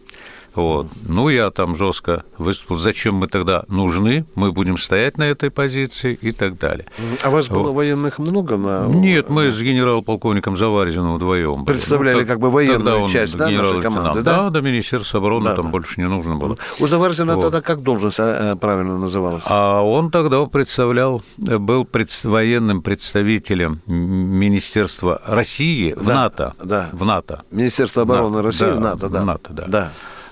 Вот. 0.55 0.88
Ну, 1.08 1.29
я 1.29 1.50
там 1.51 1.75
жестко 1.75 2.24
выступил, 2.38 2.75
зачем 2.75 3.15
мы 3.15 3.27
тогда 3.27 3.63
нужны, 3.67 4.25
мы 4.36 4.51
будем 4.51 4.77
стоять 4.77 5.17
на 5.17 5.24
этой 5.24 5.50
позиции 5.50 6.17
и 6.22 6.31
так 6.31 6.58
далее. 6.60 6.86
А 7.24 7.29
вас 7.29 7.50
было 7.50 7.72
военных 7.72 8.20
много 8.20 8.58
на... 8.58 8.86
Нет, 8.88 9.29
мы 9.29 9.51
с 9.51 9.62
генерал-полковником 9.62 10.58
Заварзиным 10.58 11.15
вдвоем. 11.15 11.63
были. 11.63 11.65
Представляли 11.77 12.20
так- 12.20 12.27
как 12.27 12.39
бы 12.39 12.50
военную 12.50 13.08
часть, 13.10 13.38
да, 13.38 13.50
нашей 13.50 13.81
команды, 13.81 14.22
да? 14.22 14.43
Да, 14.43 14.50
до 14.50 14.62
Министерства 14.62 15.20
обороны 15.20 15.46
Да, 15.46 15.55
там 15.55 15.65
да. 15.65 15.72
больше 15.72 16.01
не 16.01 16.08
нужно 16.08 16.36
было. 16.36 16.58
У 16.79 16.88
Заварзина 16.88 17.36
Вот. 17.36 17.41
тогда 17.43 17.62
как 17.62 17.81
должность 17.81 18.20
а, 18.20 18.55
правильно 18.55 18.98
называлась? 18.98 19.43
А 19.46 19.81
он 19.81 20.12
тогда 20.12 20.46
представлял, 20.46 21.22
был 21.38 21.86
пред- 21.86 22.12
военным 22.25 22.81
представителем 22.81 23.81
Министерства 23.88 25.22
России 25.25 25.93
в 25.93 26.05
Да, 26.05 26.13
НАТО. 26.15 26.53
да. 26.63 26.89
В 26.91 27.05
НАТО. 27.05 27.43
Министерство 27.51 28.01
обороны 28.03 28.38
Да, 28.38 28.43
России, 28.43 28.65
да, 28.65 28.79
НАТО, 28.79 29.10
да. 29.10 29.22
в 29.22 29.25
НАТО, 29.25 29.53
да. 29.53 29.65
Да. 29.67 29.91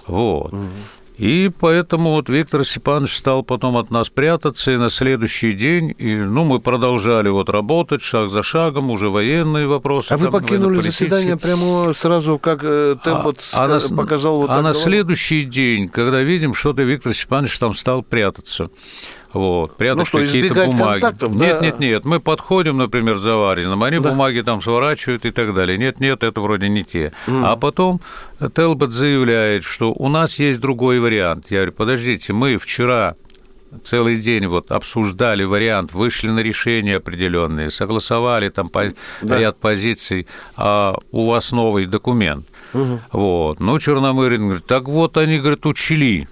Вот. 0.10 0.54
И 1.18 1.51
поэтому 1.60 2.12
вот 2.12 2.30
Виктор 2.30 2.63
Степанович 2.63 3.18
стал 3.18 3.44
потом 3.44 3.75
от 3.75 3.92
нас 3.92 4.08
прятаться, 4.08 4.72
и 4.72 4.78
на 4.78 4.89
следующий 4.89 5.51
день, 5.51 5.94
и, 5.98 6.16
ну, 6.16 6.46
мы 6.46 6.62
продолжали 6.62 7.28
вот 7.28 7.50
работать 7.50 8.01
шаг 8.01 8.30
за 8.30 8.42
шагом, 8.42 8.89
уже 8.89 9.10
военные 9.10 9.68
вопросы. 9.68 10.13
А 10.13 10.18
вы 10.18 10.28
там, 10.28 10.32
покинули 10.32 10.62
военно-политические. 10.68 11.10
заседание 11.10 11.36
прямо 11.36 11.92
сразу, 11.92 12.39
как 12.39 12.63
э, 12.63 12.96
Тембот 13.04 13.42
а, 13.51 13.68
на, 13.68 13.82
с- 13.82 13.92
показал 13.94 14.38
вот 14.38 14.50
а 14.50 14.56
на 14.56 14.72
головой? 14.72 14.82
следующий 14.82 15.42
день, 15.42 15.89
когда 15.89 16.22
видим, 16.22 16.54
что-то 16.54 16.84
Виктор 16.84 17.13
Степанович 17.13 17.60
там 17.60 17.74
стал 17.74 18.01
прятаться. 18.01 18.70
Вот, 19.31 19.77
прятать 19.77 19.98
Ну 20.00 20.05
что, 20.05 20.17
какие-то 20.19 20.65
бумаги. 20.65 21.01
контактов, 21.01 21.31
нет, 21.36 21.57
да? 21.59 21.65
нет, 21.65 21.79
нет. 21.79 22.05
Мы 22.05 22.19
подходим, 22.19 22.77
например, 22.77 23.17
за 23.17 23.36
Вариным, 23.36 23.83
они 23.83 24.00
Да. 24.00 24.09
бумаги 24.09 24.41
там 24.41 24.62
сворачивают 24.62 25.25
и 25.25 25.31
так 25.31 25.53
далее. 25.53 25.77
Нет, 25.77 26.00
нет, 26.00 26.24
это 26.24 26.41
вроде 26.41 26.67
не 26.67 26.83
те. 26.83 27.12
А 27.27 27.55
потом 27.55 28.01
Телбот 28.55 28.91
заявляет, 28.91 29.63
что 29.63 29.91
у 29.93 30.07
нас 30.09 30.39
есть 30.39 30.59
другой 30.59 31.00
вариант. 31.00 31.45
Я 31.50 31.57
говорю, 31.57 31.74
подождите, 31.74 32.33
мы 32.33 32.57
вчера 32.57 33.15
целый 33.83 34.15
день 34.17 34.48
вот 34.48 34.71
обсуждали 34.71 35.43
вариант, 35.43 35.93
вышли 35.93 36.29
на 36.29 36.39
решения 36.39 36.95
определенные, 36.95 37.69
согласовали 37.69 38.50
там 38.50 38.67
по- 38.69 38.93
Да. 39.21 39.38
ряд 39.38 39.59
позиций, 39.59 40.25
а 40.55 40.95
у 41.12 41.27
вас 41.27 41.51
новый 41.51 41.86
документ. 41.86 42.48
Вот. 43.12 43.59
Ну, 43.59 43.77
Черномырин 43.77 44.43
говорит, 44.45 44.65
так 44.65 44.86
вот 44.88 45.17
они, 45.17 45.38
говорит, 45.38 45.67
учли. 45.67 46.27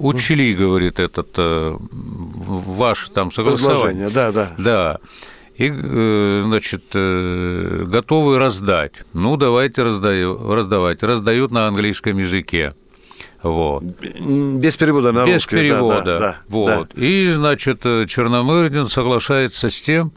Учли, 0.00 0.54
говорит, 0.54 0.98
этот 0.98 1.30
э, 1.36 1.76
ваш 1.80 3.08
там 3.10 3.30
согласование. 3.32 4.10
Да, 4.10 4.32
да. 4.32 4.52
Да. 4.58 4.98
И, 5.56 5.72
э, 5.72 6.40
значит, 6.44 6.84
э, 6.94 7.84
готовы 7.86 8.38
раздать. 8.38 8.92
Ну, 9.12 9.36
давайте 9.36 9.82
раздаю, 9.82 10.54
раздавать. 10.54 11.02
Раздают 11.02 11.50
на 11.50 11.66
английском 11.66 12.18
языке. 12.18 12.74
Вот. 13.42 13.82
Без 13.82 14.76
перевода 14.76 15.12
на 15.12 15.24
Без 15.24 15.34
русский. 15.34 15.56
перевода. 15.56 16.02
Да, 16.04 16.18
да, 16.18 16.36
вот. 16.48 16.88
Да. 16.94 17.02
И, 17.02 17.32
значит, 17.32 17.82
Черномырдин 17.82 18.86
соглашается 18.88 19.68
с 19.68 19.80
тем, 19.80 20.12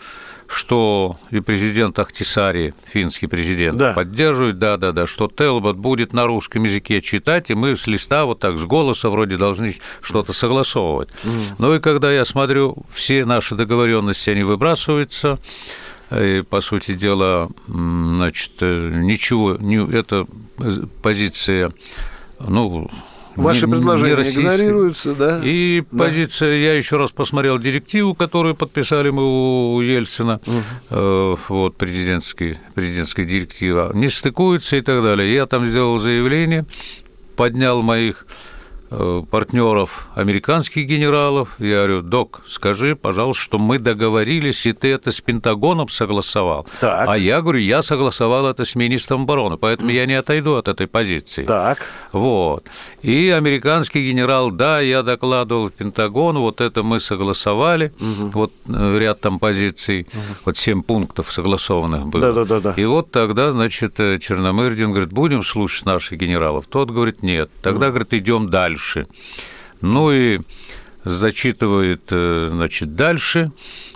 что 0.52 1.18
и 1.30 1.40
президент 1.40 1.98
Ахтисари, 1.98 2.74
финский 2.86 3.28
президент, 3.28 3.78
да. 3.78 3.94
поддерживает, 3.94 4.60
да-да-да, 4.60 5.08
что 5.08 5.30
Телбот 5.30 5.78
будет 5.78 6.12
на 6.12 6.28
русском 6.28 6.64
языке 6.66 7.02
читать, 7.02 7.50
и 7.50 7.56
мы 7.56 7.76
с 7.76 7.88
листа 7.88 8.26
вот 8.26 8.40
так, 8.40 8.58
с 8.58 8.66
голоса 8.66 9.10
вроде 9.10 9.38
должны 9.38 9.76
что-то 10.02 10.34
согласовывать. 10.34 11.10
Mm. 11.24 11.42
Ну 11.58 11.76
и 11.76 11.80
когда 11.80 12.12
я 12.12 12.26
смотрю, 12.26 12.78
все 12.92 13.24
наши 13.24 13.56
договоренности, 13.56 14.30
они 14.30 14.44
выбрасываются, 14.44 15.40
и, 16.12 16.44
по 16.50 16.60
сути 16.60 16.96
дела, 16.96 17.50
значит, 17.68 18.52
ничего, 18.60 19.56
не, 19.58 19.78
это 19.96 20.28
позиция, 21.02 21.72
ну, 22.40 22.92
Ваши 23.36 23.66
не, 23.66 23.72
предложения 23.74 24.16
не 24.16 24.30
игнорируются, 24.30 25.16
да? 25.16 25.40
И 25.44 25.84
да. 25.92 26.06
позиция, 26.06 26.56
я 26.56 26.74
еще 26.74 26.98
раз 26.98 27.12
посмотрел 27.12 27.60
директиву, 27.60 28.14
которую 28.14 28.56
подписали 28.56 29.10
мы 29.10 29.76
у 29.76 29.82
Ельцина, 29.82 30.42
угу. 30.46 30.58
э, 30.90 31.36
вот 31.48 31.78
президентский, 31.78 32.58
президентская 32.76 33.26
директива, 33.26 33.92
не 33.94 34.10
стыкуется 34.10 34.76
и 34.76 34.82
так 34.82 35.02
далее. 35.04 35.34
Я 35.34 35.46
там 35.46 35.66
сделал 35.66 35.98
заявление, 35.98 36.66
поднял 37.36 37.82
моих 37.82 38.26
партнеров 38.92 40.08
американских 40.16 40.86
генералов. 40.86 41.56
Я 41.60 41.78
говорю, 41.78 42.02
док, 42.02 42.42
скажи, 42.46 42.96
пожалуйста, 42.96 43.42
что 43.42 43.58
мы 43.58 43.80
договорились, 43.80 44.66
и 44.66 44.74
ты 44.74 44.90
это 44.90 45.12
с 45.12 45.22
Пентагоном 45.22 45.88
согласовал. 45.88 46.68
Так. 46.82 47.08
А 47.08 47.18
я 47.18 47.42
говорю, 47.42 47.60
я 47.60 47.84
согласовал 47.84 48.48
это 48.48 48.66
с 48.66 48.76
министром 48.76 49.24
обороны, 49.24 49.56
поэтому 49.56 49.92
я 49.92 50.06
не 50.06 50.16
отойду 50.16 50.56
от 50.56 50.68
этой 50.68 50.88
позиции. 50.88 51.44
Так. 51.44 51.88
Вот. 52.12 52.66
И 53.02 53.30
американский 53.30 54.10
генерал, 54.10 54.52
да, 54.52 54.82
я 54.82 55.04
докладывал 55.04 55.70
в 55.70 55.72
Пентагон, 55.72 56.38
вот 56.40 56.60
это 56.60 56.84
мы 56.84 57.00
согласовали, 57.00 57.94
угу. 58.00 58.32
вот 58.34 58.54
э, 58.68 58.98
ряд 59.00 59.22
там 59.22 59.40
позиций, 59.40 60.02
угу. 60.02 60.22
вот 60.46 60.58
семь 60.58 60.84
пунктов 60.84 61.32
согласованных 61.32 62.08
было. 62.08 62.22
Да, 62.22 62.32
да, 62.34 62.46
да, 62.46 62.60
да. 62.60 62.74
И 62.76 62.84
вот 62.84 63.12
тогда, 63.12 63.54
значит, 63.54 64.00
э, 64.02 64.18
Черномырдин 64.18 64.92
говорит, 64.92 65.14
будем 65.14 65.44
слушать 65.44 65.86
наших 65.86 66.20
генералов. 66.20 66.66
Тот 66.68 66.92
говорит, 66.92 67.24
нет. 67.24 67.50
Тогда, 67.62 67.86
угу. 67.86 67.94
говорит, 67.94 68.14
идем 68.14 68.50
дальше 68.50 68.81
дальше. 68.82 69.08
Ну 69.82 70.12
и 70.12 70.40
зачитывает, 71.04 72.02
э, 72.12 72.50
значит, 72.52 72.96
дальше. 72.96 73.52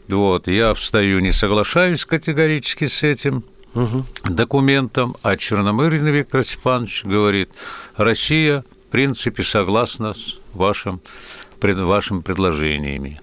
Вот, 0.08 0.48
я 0.48 0.74
встаю, 0.74 1.20
не 1.20 1.32
соглашаюсь 1.32 2.06
категорически 2.06 2.86
с 2.86 3.04
этим 3.04 3.44
угу. 3.74 4.06
документом, 4.24 5.16
а 5.24 5.36
Черномырдин 5.36 6.08
Виктор 6.08 6.44
Степанович 6.44 7.04
говорит, 7.06 7.50
Россия, 7.96 8.64
в 8.88 8.92
принципе, 8.92 9.44
согласна 9.44 10.14
с 10.14 10.40
вашим 10.54 11.02
пред 11.60 11.78
вашими 11.80 12.22
предложениями. 12.22 13.22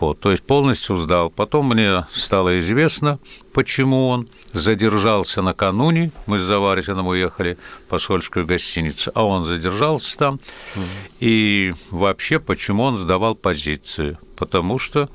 Вот, 0.00 0.20
то 0.20 0.30
есть 0.30 0.42
полностью 0.42 0.96
сдал. 0.96 1.30
Потом 1.30 1.68
мне 1.68 2.06
стало 2.12 2.58
известно, 2.58 3.18
почему 3.52 4.08
он 4.08 4.28
задержался 4.52 5.42
накануне. 5.42 6.12
Мы 6.26 6.38
с 6.38 6.42
Заварзиным 6.42 7.06
уехали 7.06 7.58
в 7.86 7.90
посольскую 7.90 8.46
гостиницу, 8.46 9.10
а 9.14 9.24
он 9.24 9.44
задержался 9.44 10.18
там. 10.18 10.40
Угу. 10.74 10.84
И 11.20 11.74
вообще, 11.90 12.38
почему 12.38 12.84
он 12.84 12.96
сдавал 12.96 13.34
позицию? 13.34 14.18
Потому 14.36 14.78
что, 14.78 15.08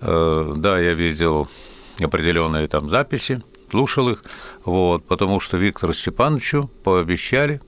э, 0.00 0.52
да, 0.56 0.80
я 0.80 0.94
видел 0.94 1.48
определенные 2.00 2.68
там 2.68 2.88
записи, 2.88 3.42
слушал 3.70 4.08
их, 4.08 4.24
вот, 4.64 5.04
потому 5.04 5.40
что 5.40 5.56
Виктору 5.56 5.92
Степановичу 5.92 6.70
пообещали, 6.84 7.60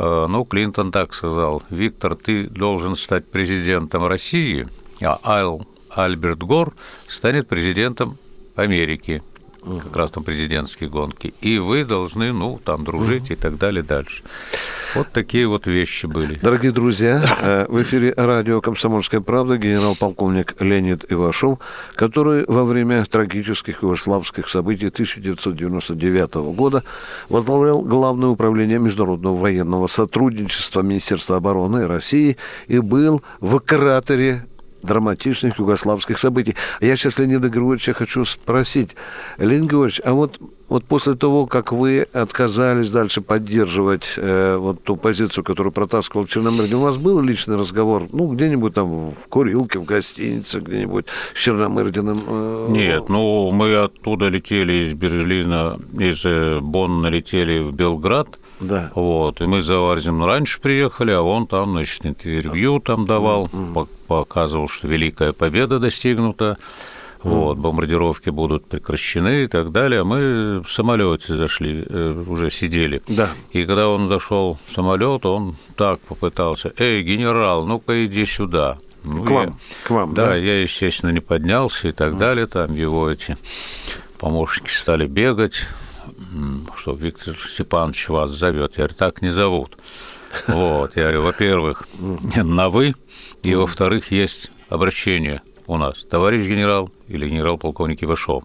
ну, 0.00 0.44
Клинтон 0.44 0.92
так 0.92 1.14
сказал, 1.14 1.62
Виктор, 1.70 2.14
ты 2.14 2.48
должен 2.48 2.94
стать 2.94 3.26
президентом 3.30 4.06
России, 4.06 4.68
а 5.02 5.18
Айл 5.22 5.66
Альберт 5.90 6.38
Гор 6.38 6.74
станет 7.08 7.48
президентом 7.48 8.18
Америки 8.54 9.22
как 9.62 9.96
раз 9.96 10.10
там 10.10 10.24
президентские 10.24 10.88
гонки, 10.88 11.34
и 11.40 11.58
вы 11.58 11.84
должны, 11.84 12.32
ну, 12.32 12.60
там, 12.64 12.84
дружить 12.84 13.30
и 13.30 13.34
так 13.34 13.58
далее 13.58 13.82
дальше. 13.82 14.22
Вот 14.94 15.08
такие 15.12 15.46
вот 15.46 15.66
вещи 15.66 16.06
были. 16.06 16.38
Дорогие 16.40 16.72
друзья, 16.72 17.22
э, 17.40 17.66
в 17.68 17.82
эфире 17.82 18.14
радио 18.16 18.60
«Комсомольская 18.60 19.20
правда» 19.20 19.58
генерал-полковник 19.58 20.60
Леонид 20.60 21.04
Ивашов, 21.10 21.58
который 21.94 22.44
во 22.46 22.64
время 22.64 23.04
трагических 23.04 23.82
югославских 23.82 24.48
событий 24.48 24.88
1999 24.88 26.34
года 26.52 26.84
возглавлял 27.28 27.82
Главное 27.82 28.28
управление 28.28 28.78
международного 28.78 29.36
военного 29.36 29.86
сотрудничества 29.86 30.82
Министерства 30.82 31.36
обороны 31.36 31.86
России 31.86 32.36
и 32.66 32.78
был 32.78 33.22
в 33.40 33.58
кратере 33.58 34.44
драматичных 34.82 35.58
югославских 35.58 36.18
событий. 36.18 36.56
Я 36.80 36.96
сейчас 36.96 37.18
Леонида 37.18 37.48
Григорьевича 37.48 37.92
хочу 37.92 38.24
спросить. 38.24 38.96
Леонид 39.38 39.68
Григорьевич, 39.68 40.00
а 40.04 40.12
вот, 40.12 40.38
вот 40.68 40.84
после 40.84 41.14
того, 41.14 41.46
как 41.46 41.72
вы 41.72 42.06
отказались 42.12 42.90
дальше 42.90 43.20
поддерживать 43.20 44.14
э, 44.16 44.56
вот 44.56 44.82
ту 44.82 44.96
позицию, 44.96 45.44
которую 45.44 45.72
протаскивал 45.72 46.26
Черномырдин, 46.26 46.76
у 46.76 46.80
вас 46.80 46.98
был 46.98 47.20
личный 47.20 47.56
разговор, 47.56 48.04
ну, 48.12 48.28
где-нибудь 48.28 48.74
там 48.74 49.12
в 49.12 49.28
курилке, 49.28 49.78
в 49.78 49.84
гостинице, 49.84 50.60
где-нибудь 50.60 51.06
с 51.34 51.38
Черномырдиным? 51.38 52.18
Э, 52.26 52.66
Нет, 52.70 53.08
ну, 53.08 53.50
мы 53.50 53.76
оттуда 53.76 54.28
летели 54.28 54.84
из 54.84 54.94
Берлина, 54.94 55.78
из 55.98 56.24
э, 56.24 56.60
Бонна 56.60 57.08
летели 57.08 57.58
в 57.60 57.72
Белград, 57.72 58.38
да. 58.60 58.90
Вот. 58.94 59.40
И 59.40 59.46
мы 59.46 59.60
за 59.60 59.78
Варзем 59.78 60.24
раньше 60.24 60.60
приехали, 60.60 61.12
а 61.12 61.22
он 61.22 61.46
там, 61.46 61.72
значит, 61.72 62.04
интервью 62.04 62.80
там 62.80 63.04
давал, 63.04 63.46
mm-hmm. 63.46 63.88
показывал, 64.06 64.68
что 64.68 64.88
великая 64.88 65.32
победа 65.32 65.78
достигнута. 65.78 66.58
Вот, 67.22 67.58
бомбардировки 67.58 68.30
будут 68.30 68.66
прекращены 68.66 69.42
и 69.42 69.46
так 69.48 69.72
далее. 69.72 70.04
Мы 70.04 70.60
в 70.60 70.70
самолете 70.70 71.34
зашли, 71.34 71.84
э, 71.84 72.24
уже 72.28 72.48
сидели. 72.48 73.02
Да. 73.08 73.30
И 73.50 73.64
когда 73.64 73.88
он 73.88 74.06
зашел 74.06 74.56
в 74.68 74.72
самолет, 74.72 75.26
он 75.26 75.56
так 75.74 75.98
попытался: 76.00 76.72
Эй, 76.76 77.02
генерал, 77.02 77.66
ну-ка 77.66 78.04
иди 78.06 78.24
сюда. 78.24 78.78
Ну, 79.02 79.24
к 79.24 79.30
вам, 79.30 79.58
к 79.82 79.90
вам, 79.90 80.14
да, 80.14 80.26
да. 80.26 80.36
я, 80.36 80.60
естественно, 80.60 81.10
не 81.10 81.20
поднялся 81.20 81.88
и 81.88 81.92
так 81.92 82.14
mm. 82.14 82.18
далее. 82.18 82.46
Там 82.46 82.74
его 82.74 83.10
эти 83.10 83.36
помощники 84.18 84.70
стали 84.70 85.08
бегать 85.08 85.66
что 86.76 86.94
Виктор 86.94 87.36
Степанович 87.36 88.08
вас 88.08 88.30
зовет. 88.30 88.72
Я 88.72 88.84
говорю, 88.84 88.94
так 88.94 89.22
не 89.22 89.30
зовут. 89.30 89.78
Вот, 90.46 90.96
я 90.96 91.04
говорю, 91.04 91.22
во-первых, 91.22 91.88
на 91.98 92.68
«вы», 92.68 92.94
и, 93.42 93.54
во-вторых, 93.54 94.10
есть 94.10 94.50
обращение 94.68 95.40
у 95.66 95.76
нас. 95.76 96.04
Товарищ 96.04 96.42
генерал 96.42 96.90
или 97.08 97.28
генерал-полковник 97.28 98.02
Ивашов. 98.02 98.44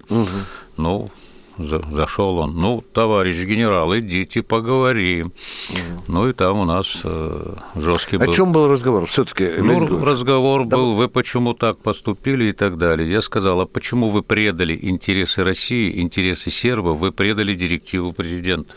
Ну, 0.77 1.11
зашел 1.57 2.37
он, 2.37 2.55
ну, 2.55 2.83
товарищ 2.93 3.35
генерал, 3.45 3.95
идите 3.97 4.41
поговорим. 4.41 5.33
Угу. 5.69 6.03
Ну 6.07 6.29
и 6.29 6.33
там 6.33 6.59
у 6.59 6.65
нас 6.65 7.01
э, 7.03 7.55
жесткий 7.75 8.17
был. 8.17 8.31
О 8.31 8.33
чем 8.33 8.51
был 8.51 8.67
разговор 8.67 9.05
все-таки? 9.05 9.49
Ну, 9.59 10.03
разговор 10.03 10.65
да. 10.65 10.77
был, 10.77 10.95
вы 10.95 11.09
почему 11.09 11.53
так 11.53 11.77
поступили 11.77 12.45
и 12.45 12.51
так 12.51 12.77
далее. 12.77 13.09
Я 13.09 13.21
сказал, 13.21 13.61
а 13.61 13.65
почему 13.65 14.09
вы 14.09 14.23
предали 14.23 14.77
интересы 14.81 15.43
России, 15.43 16.01
интересы 16.01 16.49
сербов, 16.49 16.99
вы 16.99 17.11
предали 17.11 17.53
директиву 17.53 18.13
президента? 18.13 18.73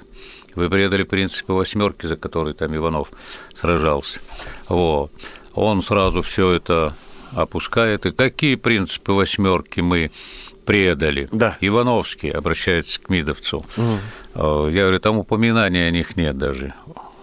Вы 0.55 0.71
предали 0.71 1.03
принципы 1.03 1.53
восьмерки, 1.53 2.07
за 2.07 2.17
которые 2.17 2.55
там 2.55 2.75
Иванов 2.75 3.11
сражался. 3.55 4.21
Вот. 4.69 5.13
Он 5.55 5.83
сразу 5.83 6.23
все 6.23 6.53
это 6.53 6.97
опускает. 7.33 8.07
И 8.07 8.13
какие 8.13 8.55
принципы 8.55 9.13
восьмерки 9.13 9.81
мы 9.81 10.11
предали. 10.67 11.29
Да. 11.33 11.57
Ивановский 11.61 12.31
обращается 12.31 13.01
к 13.01 13.09
Мидовцу. 13.09 13.65
Угу. 13.77 14.69
Я 14.69 14.83
говорю, 14.83 14.99
там 14.99 15.17
упоминания 15.19 15.87
о 15.87 15.91
них 15.91 16.17
нет 16.17 16.37
даже. 16.37 16.75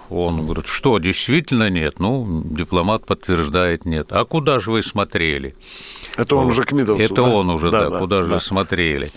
Он 0.09 0.45
говорит, 0.45 0.67
что, 0.67 0.97
действительно 0.99 1.69
нет? 1.69 1.99
Ну, 1.99 2.43
дипломат 2.45 3.05
подтверждает 3.05 3.85
нет. 3.85 4.07
А 4.11 4.25
куда 4.25 4.59
же 4.59 4.71
вы 4.71 4.83
смотрели? 4.83 5.55
Это 6.17 6.35
он 6.35 6.45
вот. 6.45 6.51
уже 6.51 6.63
к 6.63 6.71
Мидовцу, 6.71 7.03
Это 7.03 7.15
да? 7.15 7.23
он 7.23 7.49
уже, 7.49 7.71
да, 7.71 7.83
да, 7.83 7.89
да 7.89 7.99
куда 7.99 8.17
да. 8.17 8.23
же 8.23 8.33
вы 8.35 8.39
смотрели? 8.39 9.11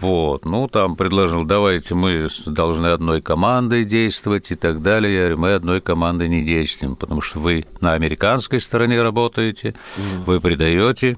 Вот, 0.00 0.44
ну, 0.44 0.66
там 0.68 0.96
предложил, 0.96 1.44
давайте 1.44 1.94
мы 1.94 2.28
должны 2.46 2.88
одной 2.88 3.22
командой 3.22 3.84
действовать 3.84 4.50
и 4.50 4.54
так 4.54 4.82
далее. 4.82 5.14
Я 5.14 5.20
говорю, 5.20 5.38
мы 5.38 5.54
одной 5.54 5.80
командой 5.80 6.28
не 6.28 6.42
действуем, 6.42 6.96
потому 6.96 7.20
что 7.20 7.38
вы 7.38 7.64
на 7.80 7.92
американской 7.92 8.60
стороне 8.60 9.00
работаете, 9.00 9.74
mm. 9.96 10.24
вы 10.26 10.40
предаете 10.40 11.16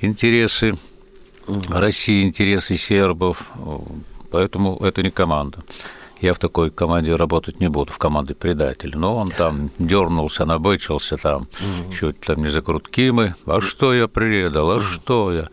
интересы 0.00 0.78
России, 1.70 2.22
интересы 2.22 2.76
сербов, 2.76 3.50
поэтому 4.30 4.78
это 4.78 5.02
не 5.02 5.10
команда. 5.10 5.58
Я 6.20 6.32
в 6.32 6.38
такой 6.38 6.70
команде 6.70 7.14
работать 7.14 7.60
не 7.60 7.68
буду, 7.68 7.92
в 7.92 7.98
команде 7.98 8.34
предатель. 8.34 8.96
Но 8.96 9.16
он 9.16 9.28
там 9.28 9.70
дернулся, 9.78 10.46
набычился 10.46 11.16
там, 11.16 11.42
угу. 11.42 11.92
чуть 11.92 12.20
там 12.20 12.42
не 12.42 12.48
закрутки 12.48 13.10
мы. 13.10 13.34
А 13.46 13.60
что 13.60 13.92
я 13.92 14.08
предал, 14.08 14.70
а 14.70 14.80
что 14.80 15.32
я? 15.32 15.48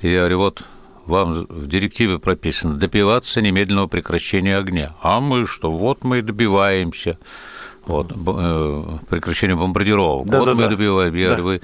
И 0.00 0.10
я 0.10 0.20
говорю, 0.20 0.38
вот 0.38 0.64
вам 1.06 1.46
в 1.48 1.68
директиве 1.68 2.18
прописано 2.18 2.74
добиваться 2.74 3.40
немедленного 3.40 3.86
прекращения 3.86 4.56
огня. 4.56 4.96
А 5.00 5.20
мы 5.20 5.46
что? 5.46 5.70
Вот 5.70 6.02
мы 6.02 6.18
и 6.18 6.22
добиваемся. 6.22 7.18
вот, 7.86 8.10
э, 8.10 8.98
прекращение 9.08 9.56
бомбардировок. 9.56 10.26
Да, 10.26 10.40
вот 10.40 10.46
да, 10.46 10.54
мы 10.54 10.62
да. 10.62 10.68
добиваем, 10.70 11.36
Да. 11.36 11.42
вы 11.42 11.56
э, 11.56 11.60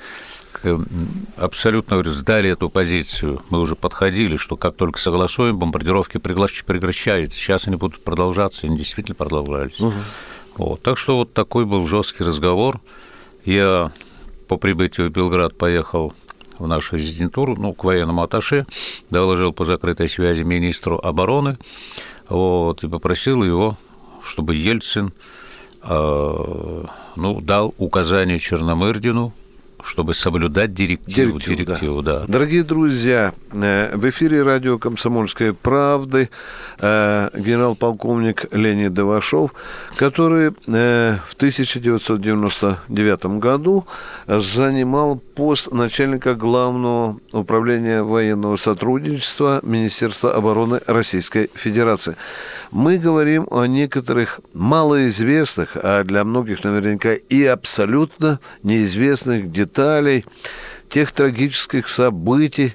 абсолютно 1.36 2.02
сдали 2.04 2.50
эту 2.50 2.68
позицию. 2.68 3.42
Мы 3.50 3.60
уже 3.60 3.76
подходили, 3.76 4.36
что 4.36 4.56
как 4.56 4.76
только 4.76 4.98
согласуем, 4.98 5.58
бомбардировки 5.58 6.18
прекращаются. 6.18 7.38
Сейчас 7.38 7.66
они 7.66 7.76
будут 7.76 8.02
продолжаться, 8.02 8.66
они 8.66 8.76
действительно 8.76 9.14
продолжались. 9.14 9.78
Вот. 10.56 10.82
Так 10.82 10.98
что 10.98 11.16
вот 11.16 11.32
такой 11.32 11.64
был 11.64 11.86
жесткий 11.86 12.24
разговор. 12.24 12.80
Я 13.44 13.92
по 14.48 14.56
прибытию 14.56 15.08
в 15.08 15.12
Белград 15.12 15.56
поехал 15.56 16.12
в 16.58 16.66
нашу 16.66 16.96
резидентуру, 16.96 17.56
ну, 17.56 17.72
к 17.72 17.84
военному 17.84 18.22
атташе, 18.22 18.66
доложил 19.10 19.52
по 19.52 19.64
закрытой 19.64 20.08
связи 20.08 20.42
министру 20.42 20.98
обороны, 20.98 21.56
вот, 22.28 22.84
и 22.84 22.88
попросил 22.88 23.42
его, 23.42 23.76
чтобы 24.22 24.54
Ельцин 24.54 25.12
э, 25.82 26.84
ну, 27.16 27.40
дал 27.40 27.74
указание 27.78 28.38
Черномырдину, 28.38 29.32
чтобы 29.82 30.14
соблюдать 30.14 30.74
директиву. 30.74 31.38
Директиву, 31.38 31.56
директиву, 31.56 32.02
да. 32.02 32.24
Дорогие 32.28 32.62
друзья, 32.62 33.32
э, 33.52 33.96
в 33.96 34.08
эфире 34.10 34.42
радио 34.42 34.78
«Комсомольской 34.78 35.52
правды» 35.52 36.30
э, 36.78 37.30
генерал-полковник 37.34 38.46
Леонид 38.52 38.94
Давашов, 38.94 39.52
который 39.96 40.52
э, 40.68 41.18
в 41.26 41.34
1999 41.34 43.26
году 43.38 43.84
занимал 44.26 45.16
пост 45.16 45.72
начальника 45.72 46.34
главного 46.34 47.18
управления 47.32 48.02
военного 48.02 48.56
сотрудничества 48.56 49.60
Министерства 49.62 50.34
обороны 50.34 50.80
Российской 50.86 51.50
Федерации. 51.54 52.16
Мы 52.70 52.98
говорим 52.98 53.46
о 53.50 53.64
некоторых 53.66 54.40
малоизвестных, 54.54 55.70
а 55.74 56.04
для 56.04 56.24
многих 56.24 56.64
наверняка 56.64 57.12
и 57.14 57.44
абсолютно 57.44 58.40
неизвестных 58.62 59.50
деталей 59.72 60.24
тех 60.88 61.12
трагических 61.12 61.88
событий, 61.88 62.74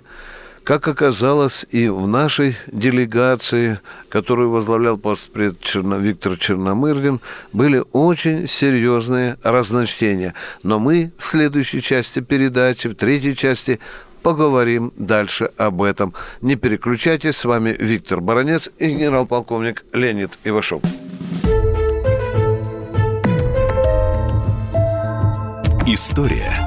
как 0.64 0.88
оказалось, 0.88 1.66
и 1.70 1.88
в 1.88 2.08
нашей 2.08 2.58
делегации, 2.68 3.80
которую 4.10 4.50
возглавлял 4.50 4.98
постпред 4.98 5.62
Черно... 5.62 5.98
Виктор 5.98 6.36
Черномырдин, 6.36 7.22
были 7.54 7.84
очень 7.94 8.48
серьезные 8.48 9.38
разночтения. 9.44 10.34
Но 10.64 10.80
мы 10.80 11.12
в 11.18 11.26
следующей 11.26 11.82
части 11.82 12.20
передачи, 12.20 12.90
в 12.90 12.96
третьей 12.96 13.36
части, 13.36 13.80
поговорим 14.24 14.92
дальше 14.98 15.52
об 15.58 15.84
этом. 15.84 16.14
Не 16.42 16.56
переключайтесь, 16.56 17.38
с 17.38 17.46
вами 17.46 17.76
Виктор 17.80 18.20
Баранец 18.20 18.70
и 18.78 18.90
генерал-полковник 18.90 19.86
Леонид 19.94 20.32
Ивашов. 20.44 20.82
История 25.86 26.67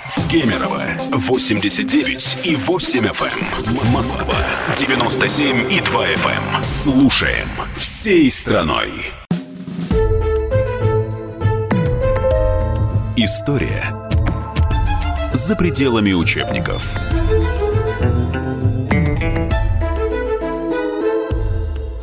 Кемерово 0.29 0.83
89 1.11 2.39
и 2.45 2.55
8 2.55 3.05
FM. 3.05 3.91
Москва 3.91 4.35
97 4.77 5.71
и 5.71 5.81
2 5.81 6.07
FM. 6.07 6.63
Слушаем 6.63 7.49
всей 7.75 8.29
страной. 8.29 8.89
История 13.15 13.93
за 15.33 15.55
пределами 15.55 16.13
учебников. 16.13 16.83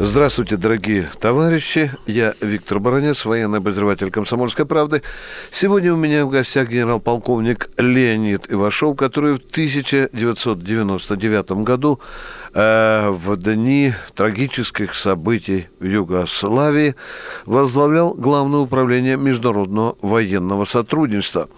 Здравствуйте, 0.00 0.56
дорогие 0.56 1.10
товарищи. 1.18 1.90
Я 2.06 2.36
Виктор 2.40 2.78
Баранец, 2.78 3.24
военный 3.24 3.58
обозреватель 3.58 4.12
«Комсомольской 4.12 4.64
правды». 4.64 5.02
Сегодня 5.50 5.92
у 5.92 5.96
меня 5.96 6.24
в 6.24 6.30
гостях 6.30 6.68
генерал-полковник 6.68 7.68
Леонид 7.78 8.44
Ивашов, 8.48 8.96
который 8.96 9.34
в 9.34 9.38
1999 9.38 11.64
году, 11.64 11.98
э, 12.54 13.08
в 13.10 13.36
дни 13.38 13.92
трагических 14.14 14.94
событий 14.94 15.66
в 15.80 15.84
Югославии, 15.84 16.94
возглавлял 17.44 18.14
Главное 18.14 18.60
управление 18.60 19.16
международного 19.16 19.96
военного 20.00 20.64
сотрудничества. 20.64 21.48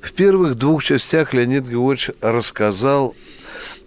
В 0.00 0.12
первых 0.12 0.54
двух 0.54 0.82
частях 0.82 1.34
Леонид 1.34 1.68
Георгиевич 1.68 2.12
рассказал 2.22 3.14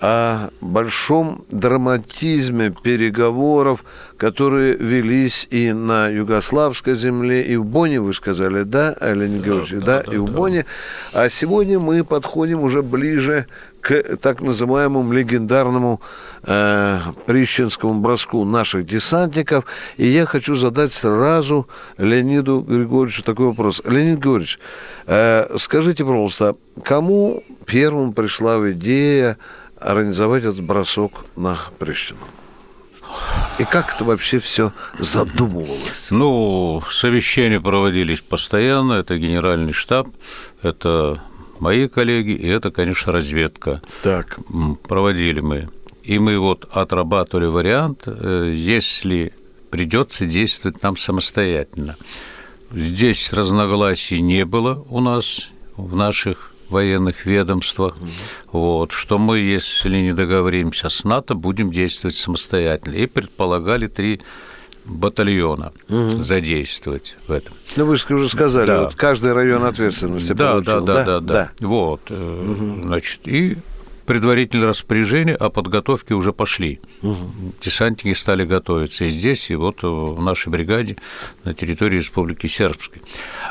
о 0.03 0.49
большом 0.59 1.45
драматизме 1.49 2.71
переговоров, 2.71 3.85
которые 4.17 4.73
велись 4.73 5.47
и 5.49 5.71
на 5.71 6.09
югославской 6.09 6.93
земле, 6.93 7.41
и 7.43 7.55
в 7.55 7.63
Боне, 7.63 8.01
вы 8.01 8.13
сказали, 8.13 8.63
да, 8.63 8.97
Леонид 8.99 9.45
Георгиевич, 9.45 9.85
да, 9.85 10.01
и 10.01 10.17
в 10.17 10.25
Боне. 10.25 10.65
А 11.13 11.29
сегодня 11.29 11.79
мы 11.79 12.03
подходим 12.03 12.63
уже 12.63 12.83
ближе 12.83 13.45
к 13.79 14.17
так 14.17 14.41
называемому 14.41 15.13
легендарному 15.13 16.01
э, 16.43 16.99
Прищинскому 17.25 18.01
броску 18.01 18.43
наших 18.43 18.85
десантников. 18.85 19.65
И 19.95 20.05
я 20.05 20.25
хочу 20.25 20.55
задать 20.55 20.91
сразу 20.91 21.69
Леониду 21.97 22.59
Григорьевичу 22.59 23.23
такой 23.23 23.47
вопрос. 23.47 23.81
Леонид 23.85 24.19
Григорьевич, 24.19 24.59
э, 25.07 25.47
скажите, 25.57 26.03
пожалуйста, 26.03 26.55
кому 26.83 27.41
первым 27.65 28.11
пришла 28.11 28.59
идея 28.71 29.37
организовать 29.83 30.43
этот 30.43 30.61
бросок 30.61 31.25
на 31.35 31.57
Прищину? 31.79 32.25
И 33.59 33.65
как 33.65 33.93
это 33.93 34.03
вообще 34.03 34.39
все 34.39 34.73
задумывалось? 34.97 36.07
Ну, 36.09 36.81
совещания 36.89 37.61
проводились 37.61 38.21
постоянно, 38.21 38.93
это 38.93 39.17
генеральный 39.17 39.73
штаб, 39.73 40.07
это 40.61 41.21
мои 41.59 41.87
коллеги, 41.87 42.31
и 42.31 42.47
это, 42.47 42.71
конечно, 42.71 43.11
разведка. 43.11 43.81
Так. 44.01 44.39
Проводили 44.87 45.39
мы. 45.39 45.69
И 46.03 46.19
мы 46.19 46.39
вот 46.39 46.67
отрабатывали 46.71 47.45
вариант, 47.45 48.03
э, 48.07 48.51
если 48.53 49.33
придется 49.69 50.25
действовать 50.25 50.83
нам 50.83 50.97
самостоятельно. 50.97 51.97
Здесь 52.71 53.31
разногласий 53.31 54.19
не 54.19 54.45
было 54.45 54.85
у 54.89 54.99
нас 54.99 55.51
в 55.77 55.95
наших 55.95 56.52
военных 56.73 57.25
ведомствах, 57.25 57.95
вот, 58.51 58.91
что 58.91 59.17
мы, 59.17 59.39
если 59.39 59.97
не 60.01 60.13
договоримся 60.13 60.89
с 60.89 61.03
НАТО, 61.05 61.33
будем 61.35 61.71
действовать 61.71 62.15
самостоятельно. 62.17 62.95
И 62.95 63.05
предполагали 63.05 63.87
три 63.87 64.21
батальона 64.85 65.71
задействовать 65.87 67.15
в 67.27 67.31
этом. 67.31 67.53
Ну, 67.75 67.85
вы 67.85 67.95
же 67.95 68.05
уже 68.13 68.27
сказали, 68.27 68.67
Да. 68.67 68.83
вот 68.83 68.95
каждый 68.95 69.31
район 69.33 69.63
ответственности 69.63 70.33
Да, 70.33 70.51
получил. 70.53 70.81
да, 70.85 70.93
да, 70.93 71.05
да, 71.05 71.19
да. 71.19 71.51
Вот, 71.61 72.01
э, 72.09 72.79
значит, 72.83 73.21
и 73.25 73.57
предварительные 74.05 74.69
распоряжения 74.69 75.35
о 75.35 75.49
подготовке 75.49 76.13
уже 76.13 76.33
пошли. 76.33 76.79
Десантники 77.61 78.15
стали 78.15 78.45
готовиться 78.45 79.05
и 79.05 79.09
здесь, 79.09 79.49
и 79.51 79.55
вот 79.55 79.83
в 79.83 80.21
нашей 80.21 80.49
бригаде 80.49 80.97
на 81.43 81.53
территории 81.53 81.97
Республики 81.97 82.47
Сербской. 82.47 83.01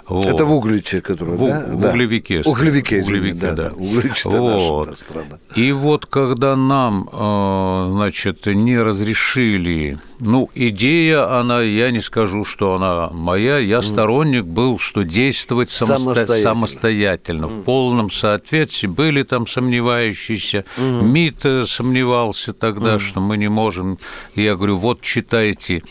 Вот. 0.06 0.26
Это 0.26 0.44
в 0.44 0.52
Угличе, 0.52 1.00
который, 1.00 1.36
В, 1.36 1.46
да? 1.46 1.64
в 1.66 1.80
Да. 1.80 1.90
Углевике. 1.90 2.42
Углевике, 2.44 3.00
Углевике, 3.02 3.34
да, 3.38 3.52
да. 3.52 3.70
да. 3.70 3.74
Углич– 3.76 4.20
это 4.26 4.40
Вот. 4.40 4.86
наша 4.88 5.00
страна. 5.00 5.38
И 5.54 5.72
вот 5.72 6.06
когда 6.06 6.56
нам, 6.56 7.08
э, 7.12 7.88
значит, 7.92 8.46
не 8.46 8.76
разрешили, 8.78 9.98
ну, 10.18 10.50
идея, 10.54 11.38
она, 11.38 11.62
я 11.62 11.90
не 11.90 12.00
скажу, 12.00 12.44
что 12.44 12.74
она 12.74 13.10
моя, 13.10 13.58
я 13.58 13.82
сторонник 13.82 14.44
был, 14.44 14.78
что 14.78 15.02
действовать 15.02 15.68
самосто- 15.68 16.02
Самостоятельно. 16.14 16.42
самостоятельно, 16.42 17.46
в 17.48 17.62
полном 17.62 18.10
соответствии. 18.10 18.88
Были 18.88 19.22
там 19.22 19.46
сомневающиеся, 19.46 20.41
МИД 20.76 21.44
э, 21.46 21.64
сомневался 21.66 22.52
тогда, 22.52 22.98
что 22.98 23.20
мы 23.20 23.36
не 23.36 23.48
можем. 23.48 23.98
Я 24.34 24.54
говорю, 24.54 24.76
вот 24.76 25.00
читайте 25.00 25.82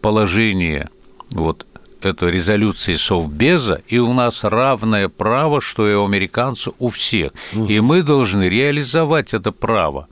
положение, 0.00 0.88
вот 1.30 1.66
эту 2.00 2.28
резолюции 2.28 2.94
Совбеза, 2.94 3.82
и 3.86 3.98
у 3.98 4.12
нас 4.12 4.44
равное 4.44 5.08
право, 5.08 5.60
что 5.60 5.88
и 5.88 5.94
у 5.94 6.04
американцев, 6.04 6.74
у 6.78 6.88
всех. 6.88 7.32
И 7.68 7.80
мы 7.80 8.02
должны 8.02 8.48
реализовать 8.48 9.34
это 9.34 9.52
право. 9.52 10.08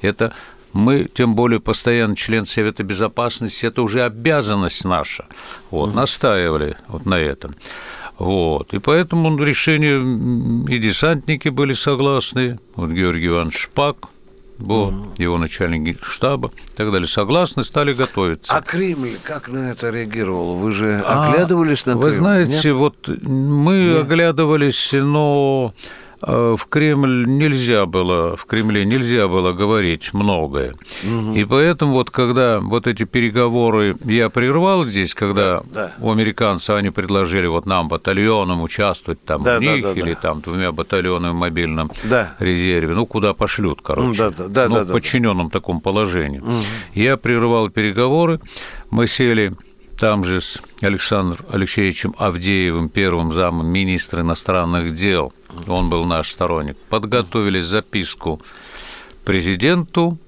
Это 0.00 0.34
мы, 0.72 1.08
тем 1.12 1.34
более, 1.34 1.60
постоянно 1.60 2.16
член 2.16 2.46
Совета 2.46 2.82
Безопасности, 2.82 3.66
это 3.66 3.82
уже 3.82 4.02
обязанность 4.02 4.84
наша. 4.84 5.26
Вот, 5.70 5.94
настаивали 5.94 6.76
вот 6.88 7.06
на 7.06 7.14
этом. 7.14 7.54
Вот. 8.18 8.72
И 8.74 8.78
поэтому 8.78 9.36
решение 9.42 9.98
и 10.68 10.78
десантники 10.78 11.48
были 11.48 11.72
согласны. 11.72 12.58
Вот 12.76 12.90
Георгий 12.90 13.28
Иванович 13.28 13.58
Шпак, 13.58 14.08
вот, 14.58 14.92
mm 14.92 15.08
его 15.18 15.38
начальник 15.38 16.04
штаба 16.04 16.50
и 16.72 16.76
так 16.76 16.90
далее, 16.92 17.08
согласны, 17.08 17.64
стали 17.64 17.92
готовиться. 17.92 18.54
А 18.54 18.60
Кремль 18.62 19.18
как 19.22 19.48
на 19.48 19.70
это 19.70 19.90
реагировал? 19.90 20.54
Вы 20.56 20.72
же 20.72 21.00
оглядывались 21.00 21.82
а, 21.86 21.90
на 21.90 21.94
Кремль? 21.94 22.04
Вы 22.04 22.12
знаете, 22.12 22.68
Нет? 22.68 22.76
вот 22.76 23.08
мы 23.08 23.92
Нет? 23.92 24.02
оглядывались, 24.02 24.90
но 24.92 25.74
в 26.22 26.60
Кремль 26.68 27.26
нельзя 27.26 27.86
было, 27.86 28.36
в 28.36 28.44
Кремле 28.46 28.84
нельзя 28.84 29.26
было 29.26 29.52
говорить 29.52 30.12
многое. 30.12 30.74
Угу. 31.02 31.34
И 31.34 31.44
поэтому 31.44 31.94
вот 31.94 32.10
когда 32.10 32.60
вот 32.60 32.86
эти 32.86 33.04
переговоры 33.04 33.96
я 34.04 34.30
прервал 34.30 34.84
здесь, 34.84 35.14
когда 35.14 35.62
да, 35.64 35.64
да. 35.74 35.92
у 35.98 36.12
американцев 36.12 36.76
они 36.76 36.90
предложили 36.90 37.46
вот 37.46 37.66
нам 37.66 37.88
батальоном 37.88 38.62
участвовать 38.62 39.24
там 39.24 39.42
да, 39.42 39.58
в 39.58 39.60
них 39.62 39.82
да, 39.82 39.94
да, 39.94 40.00
или 40.00 40.14
да. 40.14 40.20
там 40.20 40.40
двумя 40.40 40.70
батальонами 40.70 41.32
в 41.32 41.36
мобильном 41.36 41.90
да. 42.04 42.34
резерве, 42.38 42.94
ну 42.94 43.04
куда 43.06 43.34
пошлют, 43.34 43.80
короче, 43.82 44.18
да, 44.18 44.30
да, 44.30 44.48
да, 44.48 44.68
ну, 44.68 44.74
да, 44.76 44.84
в 44.84 44.92
подчиненном 44.92 45.48
да. 45.48 45.52
таком 45.52 45.80
положении. 45.80 46.38
Угу. 46.38 46.50
Я 46.94 47.16
прервал 47.16 47.68
переговоры, 47.68 48.40
мы 48.90 49.08
сели 49.08 49.54
там 50.02 50.24
же 50.24 50.40
с 50.40 50.60
Александром 50.80 51.46
Алексеевичем 51.48 52.14
Авдеевым, 52.18 52.88
первым 52.88 53.32
замом 53.32 53.68
министра 53.68 54.22
иностранных 54.22 54.90
дел– 54.90 55.32
он 55.66 55.88
был 55.88 56.04
наш 56.04 56.30
сторонник, 56.30 56.76
подготовили 56.88 57.60
записку 57.60 58.40
президенту, 59.24 60.18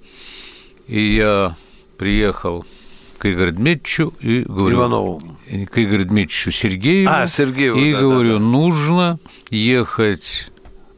и 0.86 1.14
я 1.14 1.56
приехал 1.98 2.64
к 3.18 3.26
Игорю 3.26 3.52
Дмитриевичу 3.52 4.14
и 4.20 4.42
говорю... 4.42 4.76
Иванову. 4.76 5.20
К 5.46 5.78
Игорю 5.78 6.04
Дмитриевичу 6.04 6.50
Сергееву. 6.50 7.10
А, 7.12 7.26
Сергееву, 7.26 7.78
И 7.78 7.92
да, 7.92 8.00
говорю, 8.00 8.32
да, 8.34 8.38
да. 8.38 8.44
нужно 8.44 9.18
ехать 9.50 10.50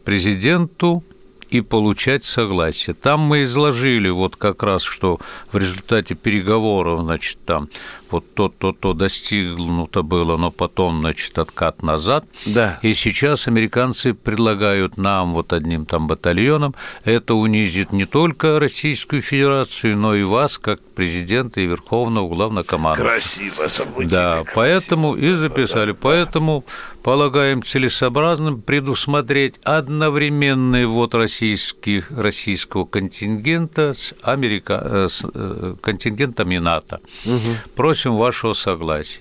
президенту 0.05 1.05
и 1.51 1.61
получать 1.61 2.25
согласие. 2.25 2.95
Там 2.95 3.21
мы 3.21 3.45
изложили 3.45 4.09
вот 4.09 4.37
как 4.37 4.63
раз, 4.63 4.83
что 4.83 5.21
в 5.53 5.57
результате 5.57 6.15
переговоров, 6.15 7.03
значит, 7.03 7.39
там 7.45 7.69
вот 8.11 8.35
то-то-то 8.35 8.93
достигнуто 8.93 10.03
было, 10.03 10.37
но 10.37 10.51
потом, 10.51 11.01
значит, 11.01 11.39
откат 11.39 11.83
назад. 11.83 12.25
Да. 12.47 12.79
И 12.83 12.95
сейчас 12.95 13.49
американцы 13.49 14.15
предлагают 14.15 14.97
нам 14.97 15.35
вот 15.35 15.53
одним 15.53 15.87
там 15.87 16.07
батальоном, 16.07 16.75
это 17.05 17.35
унизит 17.35 17.93
не 17.93 18.05
только 18.05 18.59
Российскую 18.61 19.23
Федерацию, 19.23 19.97
но 19.97 20.15
и 20.15 20.23
вас, 20.23 20.59
как 20.59 20.81
президента 20.97 21.61
и 21.61 21.67
Верховного 21.67 22.29
Главнокомандующего. 22.29 23.15
Красиво, 23.15 23.67
событие. 23.69 24.11
Да, 24.11 24.33
красиво. 24.33 24.53
поэтому 24.55 25.15
и 25.15 25.33
записали. 25.35 25.93
Да, 25.93 25.99
поэтому 26.01 26.65
полагаем 27.05 27.63
целесообразным 27.63 28.63
предусмотреть 28.63 29.61
одновременный 29.63 30.87
ввод 30.87 31.15
российских, 31.15 32.11
российского 32.11 32.85
контингента 32.85 33.93
с, 33.93 34.15
Америка, 34.23 34.81
э, 34.83 35.07
с 35.09 35.25
э, 35.33 35.75
контингентами 35.81 36.57
НАТО. 36.57 37.01
Угу 37.25 37.57
просим 37.77 38.17
вашего 38.17 38.55
согласия. 38.55 39.21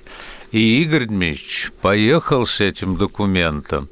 И 0.55 0.81
Игорь 0.83 1.07
Дмитриевич 1.07 1.69
поехал 1.81 2.45
с 2.45 2.61
этим 2.61 2.95
документом 2.95 3.89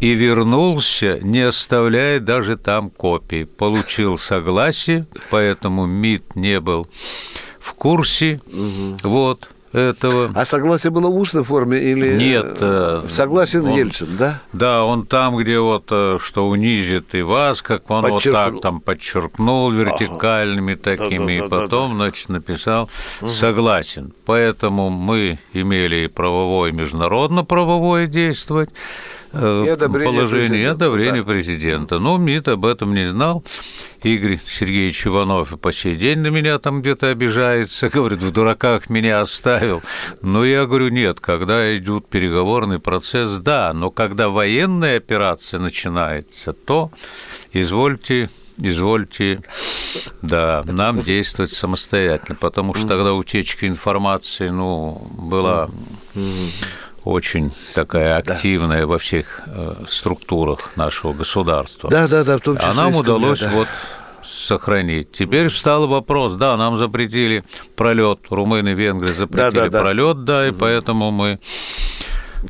и 0.00 0.12
вернулся, 0.12 1.18
не 1.22 1.40
оставляя 1.40 2.20
даже 2.20 2.58
там 2.58 2.90
копии. 2.90 3.44
Получил 3.44 4.18
согласие, 4.18 5.06
поэтому 5.30 5.86
МИД 5.86 6.36
не 6.36 6.60
был 6.60 6.88
в 7.58 7.72
курсе. 7.72 8.42
Угу. 8.52 8.98
Вот 9.04 9.48
этого. 9.74 10.30
А 10.34 10.44
согласие 10.44 10.90
было 10.90 11.08
в 11.08 11.16
устной 11.16 11.42
форме 11.42 11.78
или 11.78 12.14
нет? 12.16 12.56
Э, 12.60 13.02
согласен 13.08 13.66
он, 13.66 13.76
Ельцин, 13.76 14.16
да? 14.16 14.40
Да, 14.52 14.84
он 14.84 15.04
там, 15.04 15.36
где 15.36 15.58
вот 15.58 15.86
э, 15.90 16.18
что 16.22 16.48
унизит 16.48 17.14
и 17.14 17.22
вас, 17.22 17.60
как 17.60 17.90
он 17.90 18.06
вот 18.08 18.22
так 18.22 18.60
там 18.60 18.80
подчеркнул 18.80 19.70
вертикальными 19.70 20.74
ага. 20.74 20.82
такими, 20.82 21.36
да, 21.36 21.40
да, 21.40 21.46
и 21.46 21.48
потом, 21.48 21.90
да, 21.92 21.98
да. 21.98 22.04
значит, 22.04 22.28
написал 22.28 22.88
угу. 23.20 23.28
согласен. 23.28 24.12
Поэтому 24.24 24.90
мы 24.90 25.38
имели 25.52 26.06
правовое, 26.06 26.70
международно-правовое 26.70 28.06
действовать 28.06 28.70
э, 28.70 28.74
и 29.34 29.68
одобрение 29.68 30.12
положение 30.12 30.48
президента, 30.48 30.84
и 30.84 30.88
одобрение 30.88 31.22
да. 31.22 31.32
президента. 31.32 31.98
Но 31.98 32.16
МИД 32.18 32.48
об 32.48 32.66
этом 32.66 32.94
не 32.94 33.06
знал. 33.06 33.44
Игорь 34.02 34.38
Сергеевич 34.46 35.06
Иванов 35.06 35.52
и 35.52 35.56
по 35.56 35.72
сей 35.72 35.94
день 35.94 36.18
на 36.18 36.28
меня 36.28 36.58
там 36.58 36.82
где-то 36.82 37.10
обижается, 37.10 37.88
говорит, 37.92 38.22
в 38.22 38.30
дураках 38.30 38.90
меня 38.90 39.20
оставил. 39.20 39.82
Но 40.20 40.44
я 40.44 40.66
говорю, 40.66 40.88
нет, 40.88 41.20
когда 41.20 41.76
идет 41.76 42.08
переговорный 42.08 42.78
процесс, 42.78 43.38
да, 43.38 43.72
но 43.72 43.90
когда 43.90 44.28
военная 44.28 44.98
операция 44.98 45.60
начинается, 45.60 46.52
то 46.52 46.90
извольте 47.52 48.28
извольте, 48.58 49.40
да, 50.22 50.62
нам 50.64 51.02
действовать 51.02 51.50
самостоятельно, 51.50 52.36
потому 52.36 52.74
что 52.74 52.86
тогда 52.86 53.12
утечка 53.14 53.66
информации, 53.66 54.48
ну, 54.48 55.08
была 55.10 55.68
очень 57.04 57.52
такая 57.74 58.16
активная 58.16 58.80
да. 58.80 58.86
во 58.86 58.98
всех 58.98 59.42
э, 59.46 59.74
структурах 59.86 60.76
нашего 60.76 61.12
государства. 61.12 61.90
Да, 61.90 62.08
да, 62.08 62.24
да, 62.24 62.38
в 62.38 62.40
том 62.40 62.56
числе. 62.56 62.70
А 62.70 62.74
нам 62.74 62.96
удалось 62.96 63.40
да. 63.40 63.50
вот 63.50 63.68
сохранить. 64.22 65.12
Теперь 65.12 65.48
встал 65.48 65.86
вопрос, 65.86 66.34
да, 66.34 66.56
нам 66.56 66.78
запретили 66.78 67.44
пролет, 67.76 68.20
румыны, 68.30 68.70
венгры 68.70 69.12
запретили 69.12 69.64
да, 69.64 69.68
да, 69.68 69.80
пролет, 69.80 70.24
да, 70.24 70.48
и 70.48 70.52
поэтому 70.52 71.10
мы 71.10 71.40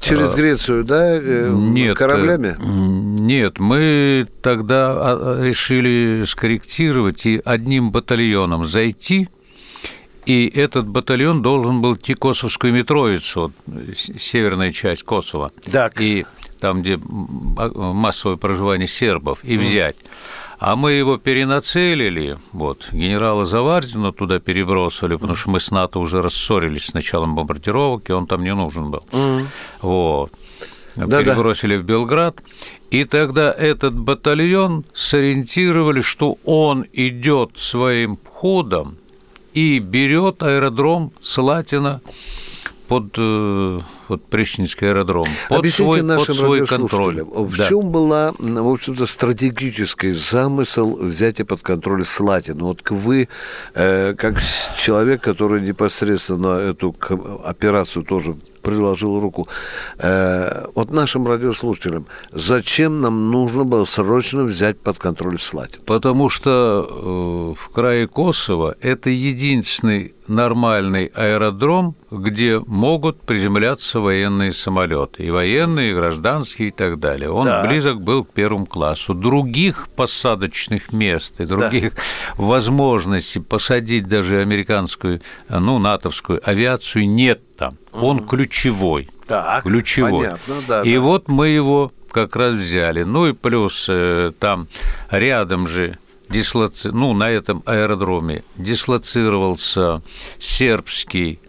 Через 0.01 0.31
э, 0.31 0.37
Грецию, 0.37 0.85
да, 0.85 1.17
э, 1.17 1.51
нет, 1.53 1.97
кораблями? 1.97 2.57
Нет, 2.59 3.59
мы 3.59 4.27
тогда 4.43 4.93
а, 4.97 5.41
решили 5.43 6.25
скорректировать 6.25 7.27
и 7.27 7.41
одним 7.45 7.93
батальоном 7.93 8.65
зайти 8.65 9.29
и 10.27 10.49
этот 10.49 10.87
батальон 10.87 11.43
должен 11.43 11.81
был 11.81 11.97
идти 11.97 12.15
Косовскую 12.15 12.73
Митроицу, 12.73 13.53
вот, 13.67 13.97
северная 13.97 14.71
часть 14.71 15.03
Косово. 15.03 15.53
Так. 15.71 16.01
И 16.01 16.25
там, 16.61 16.83
где 16.83 16.99
массовое 16.99 18.37
проживание 18.37 18.89
сербов, 18.89 19.39
и 19.43 19.57
взять. 19.57 19.97
А 20.59 20.77
мы 20.77 20.93
его 20.93 21.19
перенацелили, 21.19 22.39
вот, 22.53 22.89
генерала 22.91 23.45
Заварзина 23.45 24.13
туда 24.13 24.39
перебросили, 24.39 25.17
потому 25.17 25.35
что 25.35 25.51
мы 25.51 25.61
с 25.61 25.71
НАТО 25.71 25.99
уже 25.99 26.23
рассорились 26.23 26.87
с 26.87 26.95
началом 26.95 27.35
бомбардировок, 27.35 28.09
и 28.09 28.13
он 28.13 28.27
там 28.27 28.43
не 28.43 28.55
нужен 28.55 28.91
был. 28.91 29.05
Mm. 29.13 29.47
Вот. 29.83 30.33
Да, 30.97 31.23
перебросили 31.23 31.77
да. 31.77 31.83
в 31.83 31.85
Белград. 31.85 32.41
И 32.91 33.05
тогда 33.05 33.53
этот 33.53 33.99
батальон 33.99 34.85
сориентировали, 34.95 36.01
что 36.01 36.39
он 36.45 36.87
идет 36.93 37.59
своим 37.59 38.19
ходом 38.25 38.97
и 39.55 39.79
берет 39.79 40.43
аэродром 40.43 41.13
Слатина 41.23 42.03
под 42.89 43.15
э, 43.17 43.81
вот 44.09 44.27
Прещинский 44.27 44.89
аэродром 44.89 45.25
под 45.49 45.67
свой, 45.73 46.03
нашим 46.03 46.27
под 46.27 46.37
свой 46.37 46.67
контроль. 46.67 47.23
В 47.23 47.57
да. 47.57 47.69
чем 47.69 47.91
была, 47.91 48.35
в 48.39 48.69
общем-то, 48.69 49.07
стратегический 49.07 50.13
замысел 50.13 50.97
взятия 50.97 51.45
под 51.45 51.63
контроль 51.63 52.05
Слатина? 52.05 52.65
Вот 52.65 52.83
вы, 52.91 53.29
э, 53.75 54.15
как 54.15 54.43
человек, 54.77 55.23
который 55.23 55.61
непосредственно 55.61 56.59
эту 56.59 56.95
операцию 57.45 58.05
тоже 58.05 58.37
приложил 58.65 59.21
руку. 59.21 59.47
Э, 59.99 60.67
вот 60.75 60.91
нашим 60.91 61.29
радиослушателям, 61.29 62.07
зачем 62.33 63.01
нам 63.01 63.31
нужно 63.31 63.65
было 63.65 63.85
срочно 63.85 64.45
взять 64.45 64.81
под 64.81 64.99
контроль 64.99 65.39
Слатин? 65.39 65.81
Потому 65.87 66.29
что 66.31 67.55
э, 67.55 67.61
в 67.61 67.69
крае 67.69 68.09
Косово 68.09 68.75
это 68.81 69.11
единственный 69.11 70.15
нормальный 70.27 71.07
аэродром, 71.07 71.95
где 72.11 72.61
могут 72.67 73.21
приземляться 73.21 73.94
военные 74.01 74.53
самолеты. 74.53 75.25
И 75.25 75.31
военные, 75.31 75.93
и 75.93 75.95
гражданские, 75.95 76.69
и 76.69 76.71
так 76.71 76.99
далее. 76.99 77.31
Он 77.31 77.47
да. 77.47 77.67
близок 77.67 78.01
был 78.01 78.25
к 78.25 78.33
первому 78.33 78.67
классу. 78.67 79.15
Других 79.15 79.89
посадочных 79.97 80.93
мест 80.93 81.41
и 81.41 81.45
других 81.45 81.95
да. 81.95 82.03
возможностей 82.37 83.41
посадить 83.41 84.07
даже 84.07 84.41
американскую, 84.41 85.21
ну, 85.49 85.79
натовскую 85.79 86.41
авиацию 86.49 87.09
нет 87.09 87.57
там. 87.57 87.79
Он 87.93 88.19
угу. 88.19 88.27
ключевой. 88.27 89.09
Так, 89.27 89.63
ключевой. 89.63 90.25
Понятно, 90.25 90.55
да, 90.69 90.83
и 90.83 90.95
да. 90.95 91.01
вот 91.01 91.29
мы 91.29 91.49
его 91.49 91.93
как 92.11 92.37
раз 92.37 92.55
взяли. 92.55 93.03
Ну 93.03 93.27
и 93.27 93.33
плюс 93.33 93.87
э, 93.89 94.31
там 94.39 94.69
рядом 95.11 95.67
же 95.67 95.99
дислоци... 96.29 96.91
ну, 96.93 97.13
на 97.13 97.31
этом 97.31 97.63
аэродроме 97.67 98.45
дислоцировался 98.57 100.03
сербский 100.39 101.41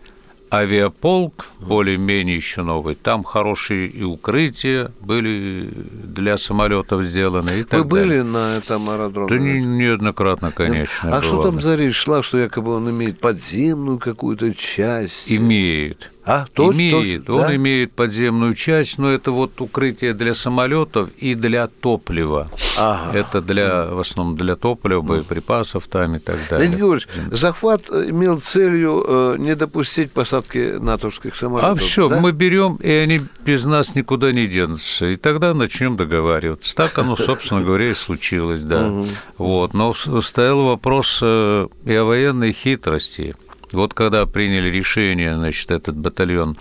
авиаполк, 0.57 1.47
более-менее 1.59 2.35
еще 2.35 2.63
новый. 2.63 2.95
Там 2.95 3.23
хорошие 3.23 3.87
и 3.87 4.03
укрытия 4.03 4.91
были 5.01 5.69
для 6.03 6.37
самолетов 6.37 7.03
сделаны. 7.03 7.59
И 7.59 7.75
Вы 7.75 7.83
были 7.83 8.21
на 8.21 8.57
этом 8.57 8.89
аэродроме? 8.89 9.29
Да 9.29 9.37
не, 9.37 9.61
неоднократно, 9.61 10.51
конечно. 10.51 11.15
А 11.15 11.21
что 11.21 11.43
там 11.43 11.61
за 11.61 11.75
речь 11.75 11.95
шла, 11.95 12.23
что 12.23 12.37
якобы 12.37 12.73
он 12.73 12.89
имеет 12.89 13.19
подземную 13.19 13.99
какую-то 13.99 14.53
часть? 14.53 15.23
Имеет. 15.27 16.11
А, 16.25 16.45
то, 16.53 16.71
имеет. 16.73 17.25
То, 17.25 17.35
он 17.35 17.41
да? 17.41 17.55
имеет 17.55 17.93
подземную 17.93 18.53
часть, 18.55 18.97
но 18.97 19.11
это 19.11 19.31
вот 19.31 19.61
укрытие 19.61 20.13
для 20.13 20.33
самолетов 20.33 21.09
и 21.17 21.35
для 21.35 21.67
топлива. 21.67 22.49
Ага. 22.77 23.17
Это 23.17 23.41
для, 23.41 23.85
в 23.85 23.99
основном 23.99 24.35
для 24.35 24.55
топлива, 24.55 25.01
боеприпасов 25.01 25.87
там 25.87 26.15
и 26.15 26.19
так 26.19 26.37
далее. 26.49 26.67
Леонид 26.67 26.79
Георгиевич, 26.79 27.07
захват 27.31 27.89
имел 27.89 28.39
целью 28.39 29.05
э, 29.07 29.35
не 29.37 29.55
допустить 29.55 30.11
посадки 30.11 30.77
натовских 30.79 31.35
самолетов. 31.35 31.71
А 31.71 31.75
все, 31.75 32.09
да? 32.09 32.19
мы 32.19 32.31
берем, 32.31 32.77
и 32.77 32.89
они 32.89 33.21
без 33.45 33.65
нас 33.65 33.95
никуда 33.95 34.31
не 34.31 34.47
денутся. 34.47 35.07
И 35.07 35.15
тогда 35.15 35.53
начнем 35.53 35.95
договариваться. 35.95 36.75
Так 36.75 36.97
оно, 36.97 37.15
собственно 37.17 37.61
говоря, 37.61 37.91
и 37.91 37.93
случилось, 37.93 38.61
да. 38.61 38.91
Вот. 39.37 39.73
Но 39.73 39.93
стоял 39.93 40.63
вопрос 40.63 41.19
э, 41.21 41.67
и 41.85 41.93
о 41.93 42.03
военной 42.03 42.51
хитрости. 42.51 43.35
Вот 43.71 43.93
когда 43.93 44.25
приняли 44.25 44.69
решение, 44.69 45.35
значит, 45.35 45.71
этот 45.71 45.97
батальон 45.97 46.57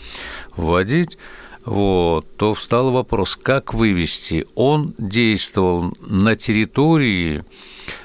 вводить, 0.56 1.18
вот, 1.64 2.26
то 2.36 2.54
встал 2.54 2.90
вопрос, 2.90 3.36
как 3.36 3.72
вывести. 3.72 4.46
Он 4.54 4.94
действовал 4.98 5.94
на 6.00 6.36
территории 6.36 7.44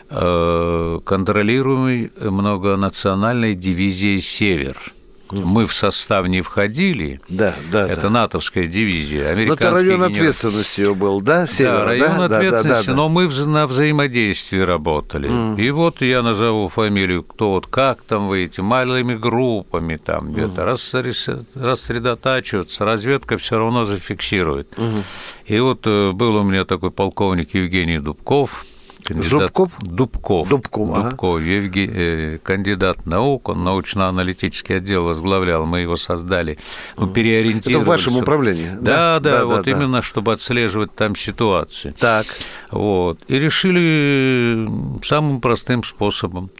э, 0.10 1.00
контролируемой 1.04 2.12
многонациональной 2.20 3.56
дивизии 3.56 4.18
«Север». 4.18 4.94
Мы 5.32 5.66
в 5.66 5.74
состав 5.74 6.28
не 6.28 6.42
входили. 6.42 7.20
Да, 7.30 7.56
да. 7.72 7.88
Это 7.88 8.04
да. 8.04 8.10
натовская 8.10 8.68
дивизия. 8.68 9.36
Но 9.36 9.54
это 9.54 9.72
район 9.72 10.02
генерал... 10.02 10.12
ответственности 10.12 10.94
был, 10.94 11.22
да? 11.22 11.48
Севера, 11.48 11.78
да, 11.78 11.86
район 11.86 12.18
да? 12.18 12.26
ответственности, 12.26 12.68
да, 12.68 12.76
да, 12.76 12.84
да, 12.86 12.94
но 12.94 13.10
мы 13.10 13.28
на 13.28 13.68
взаимодействии 13.68 14.60
работали. 14.60 15.30
Mm. 15.30 15.62
И 15.62 15.72
вот 15.72 16.02
я 16.02 16.22
назову 16.22 16.68
фамилию, 16.68 17.24
кто 17.24 17.52
вот 17.52 17.68
как 17.68 18.02
там 18.02 18.28
выйти, 18.28 18.62
малыми 18.62 19.16
группами 19.16 19.98
там 19.98 20.32
где-то, 20.32 20.62
mm. 20.62 21.46
рассредотачиваться, 21.56 22.86
разведка 22.86 23.38
все 23.38 23.60
равно 23.60 23.86
зафиксирует. 23.86 24.74
Mm. 24.78 25.04
И 25.46 25.60
вот 25.60 25.86
э, 25.86 26.12
был 26.12 26.36
у 26.36 26.44
меня 26.44 26.66
такой 26.66 26.92
полковник 26.92 27.54
Евгений 27.54 28.00
Дубков, 28.00 28.66
кандидат... 29.14 29.42
Зубков? 29.42 29.72
Дубков. 29.82 30.50
Дубков, 30.50 30.90
ага. 30.92 31.10
Дубков 31.10 31.42
Евге... 31.42 31.86
Э, 31.86 32.38
кандидат 32.40 33.06
наук, 33.06 33.50
он 33.50 33.64
научно-аналитический 33.64 34.78
отдел 34.78 35.06
возглавлял, 35.06 35.66
мы 35.66 35.82
его 35.82 35.98
создали, 35.98 36.58
ну, 36.98 37.08
переориентировали. 37.08 37.84
Это 37.84 37.86
в 37.86 37.88
вашем 37.88 38.18
управлении? 38.18 38.70
Да, 38.80 39.20
да, 39.20 39.20
да, 39.20 39.38
да 39.40 39.46
вот 39.46 39.66
да, 39.66 39.72
именно, 39.72 39.98
да. 39.98 40.02
чтобы 40.02 40.34
отслеживать 40.34 40.96
там 40.96 41.16
ситуацию. 41.16 41.94
Так. 42.00 42.26
Вот. 42.72 43.20
И 43.28 43.40
решили 43.40 44.70
самым 45.04 45.42
простым 45.42 45.84
способом– 45.84 46.50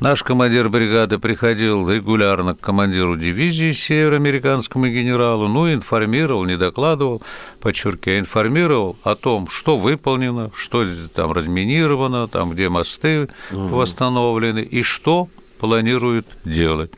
Наш 0.00 0.22
командир 0.22 0.68
бригады 0.68 1.18
приходил 1.18 1.90
регулярно 1.90 2.54
к 2.54 2.60
командиру 2.60 3.16
дивизии 3.16 3.72
североамериканскому 3.72 4.86
генералу, 4.86 5.48
ну, 5.48 5.72
информировал, 5.72 6.44
не 6.44 6.56
докладывал, 6.56 7.20
подчеркиваю, 7.60 8.20
информировал 8.20 8.96
о 9.02 9.16
том, 9.16 9.48
что 9.48 9.76
выполнено, 9.76 10.52
что 10.54 10.84
там 11.12 11.32
разминировано, 11.32 12.28
там, 12.28 12.50
где 12.52 12.68
мосты 12.68 13.28
угу. 13.50 13.60
восстановлены 13.76 14.60
и 14.60 14.82
что 14.82 15.28
планируют 15.58 16.28
делать. 16.44 16.92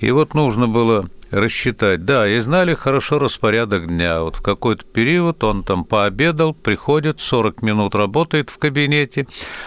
И 0.00 0.10
вот 0.10 0.32
нужно 0.32 0.66
было 0.66 1.06
рассчитать. 1.34 2.04
Да, 2.04 2.28
и 2.28 2.38
знали 2.38 2.74
хорошо 2.74 3.18
распорядок 3.18 3.88
дня. 3.88 4.22
Вот 4.22 4.36
в 4.36 4.42
какой-то 4.42 4.84
период 4.84 5.42
он 5.44 5.64
там 5.64 5.84
пообедал, 5.84 6.54
приходит, 6.54 7.20
40 7.20 7.62
минут 7.62 7.94
работает 7.94 8.50
в 8.50 8.58
кабинете, 8.58 9.26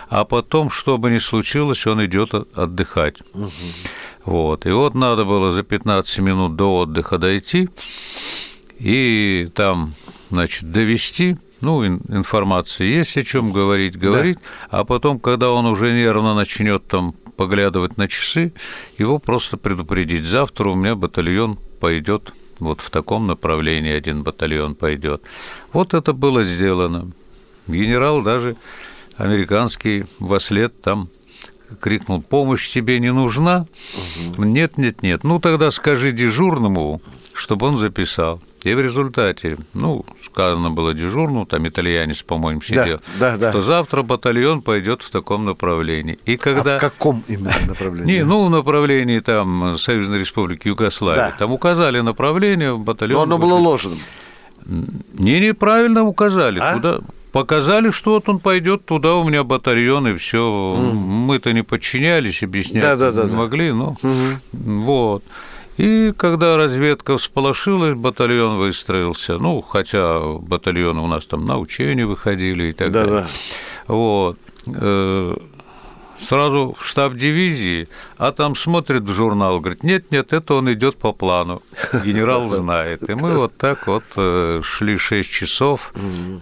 а 0.09 0.25
потом, 0.25 0.69
что 0.69 0.97
бы 0.97 1.11
ни 1.11 1.19
случилось, 1.19 1.85
он 1.85 2.03
идет 2.05 2.33
отдыхать. 2.33 3.21
Угу. 3.33 3.51
Вот. 4.25 4.65
И 4.65 4.71
вот 4.71 4.93
надо 4.93 5.25
было 5.25 5.51
за 5.51 5.63
15 5.63 6.19
минут 6.19 6.55
до 6.55 6.79
отдыха 6.79 7.17
дойти 7.17 7.69
и 8.79 9.49
там, 9.53 9.93
значит, 10.29 10.71
довести 10.71 11.37
ну, 11.61 11.83
информации 11.85 12.85
есть 12.85 13.17
о 13.17 13.23
чем 13.23 13.51
говорить, 13.51 13.97
говорить, 13.97 14.37
да. 14.37 14.79
а 14.79 14.83
потом, 14.83 15.19
когда 15.19 15.49
он 15.49 15.65
уже 15.65 15.91
нервно 15.91 16.35
начнет 16.35 16.87
там 16.87 17.15
поглядывать 17.37 17.97
на 17.97 18.07
часы, 18.07 18.51
его 18.97 19.19
просто 19.19 19.55
предупредить. 19.57 20.25
Завтра 20.25 20.69
у 20.69 20.75
меня 20.75 20.95
батальон 20.95 21.57
пойдет 21.79 22.33
вот 22.59 22.81
в 22.81 22.89
таком 22.89 23.27
направлении, 23.27 23.91
один 23.91 24.23
батальон 24.23 24.75
пойдет. 24.75 25.21
Вот 25.71 25.93
это 25.93 26.13
было 26.13 26.43
сделано. 26.43 27.11
Генерал 27.67 28.21
даже 28.23 28.57
американский 29.15 30.05
во 30.19 30.39
след 30.39 30.81
там 30.81 31.09
крикнул, 31.79 32.21
помощь 32.21 32.69
тебе 32.69 32.99
не 32.99 33.11
нужна? 33.11 33.67
Угу. 34.35 34.43
Нет, 34.43 34.77
нет, 34.77 35.03
нет. 35.03 35.23
Ну 35.23 35.39
тогда 35.39 35.71
скажи 35.71 36.11
дежурному, 36.11 37.01
чтобы 37.33 37.67
он 37.67 37.77
записал. 37.77 38.41
И 38.63 38.73
в 38.73 38.79
результате, 38.79 39.57
ну, 39.73 40.05
сказано 40.25 40.71
было 40.71 40.93
дежурному, 40.93 41.45
там 41.45 41.67
итальянец, 41.67 42.23
по-моему, 42.23 42.61
сидел, 42.61 42.99
да, 43.19 43.37
да, 43.37 43.51
что 43.51 43.61
завтра 43.61 44.01
батальон 44.01 44.61
пойдет 44.61 45.03
в 45.03 45.09
таком 45.09 45.45
направлении. 45.45 46.17
И 46.25 46.37
когда... 46.37 46.75
А 46.75 46.77
в 46.77 46.81
каком 46.81 47.23
именно 47.27 47.53
направлении? 47.67 48.17
Не, 48.17 48.25
ну, 48.25 48.45
в 48.45 48.49
направлении 48.49 49.19
там 49.19 49.77
Союзной 49.77 50.19
Республики 50.19 50.67
Югославия. 50.69 51.29
Да. 51.29 51.35
Там 51.37 51.51
указали 51.51 51.99
направление, 51.99 52.75
батальон... 52.75 53.29
Но 53.29 53.35
оно 53.35 53.37
было 53.37 53.55
ложным. 53.55 53.99
Не, 54.65 55.39
неправильно 55.39 56.03
указали. 56.03 56.59
А? 56.59 56.73
Куда... 56.73 56.99
Показали, 57.31 57.91
что 57.91 58.13
вот 58.13 58.29
он 58.29 58.39
пойдет 58.39 58.85
туда, 58.85 59.15
у 59.15 59.27
меня 59.27 59.43
батальон, 59.43 60.07
и 60.07 60.15
все. 60.15 60.39
Mm. 60.39 60.93
Мы-то 60.93 61.53
не 61.53 61.61
подчинялись, 61.61 62.41
объяснять 62.41 62.81
да, 62.81 62.95
да, 62.95 63.11
да, 63.11 63.25
не 63.25 63.29
да. 63.29 63.35
могли, 63.35 63.71
но 63.71 63.95
угу. 64.01 64.39
вот. 64.53 65.23
И 65.77 66.11
когда 66.17 66.57
разведка 66.57 67.17
всполошилась, 67.17 67.93
батальон 67.93 68.57
выстроился. 68.57 69.37
Ну, 69.37 69.61
хотя 69.61 70.19
батальоны 70.19 71.01
у 71.01 71.07
нас 71.07 71.25
там 71.25 71.45
на 71.45 71.59
учения 71.59 72.05
выходили 72.05 72.69
и 72.69 72.71
так 72.73 72.91
да, 72.91 73.05
далее. 73.05 73.27
Да. 73.87 73.93
Вот. 73.93 74.37
Сразу 76.19 76.75
в 76.77 76.85
штаб 76.85 77.15
дивизии, 77.15 77.87
а 78.17 78.31
там 78.31 78.55
смотрит 78.55 79.03
в 79.03 79.13
журнал, 79.13 79.59
говорит, 79.59 79.83
нет, 79.83 80.11
нет, 80.11 80.33
это 80.33 80.55
он 80.55 80.71
идет 80.73 80.97
по 80.97 81.13
плану, 81.13 81.61
генерал 82.03 82.49
знает. 82.49 83.07
И 83.09 83.13
мы 83.13 83.37
вот 83.37 83.55
так 83.57 83.87
вот 83.87 84.03
э, 84.15 84.61
шли 84.63 84.97
6 84.97 85.29
часов, 85.29 85.93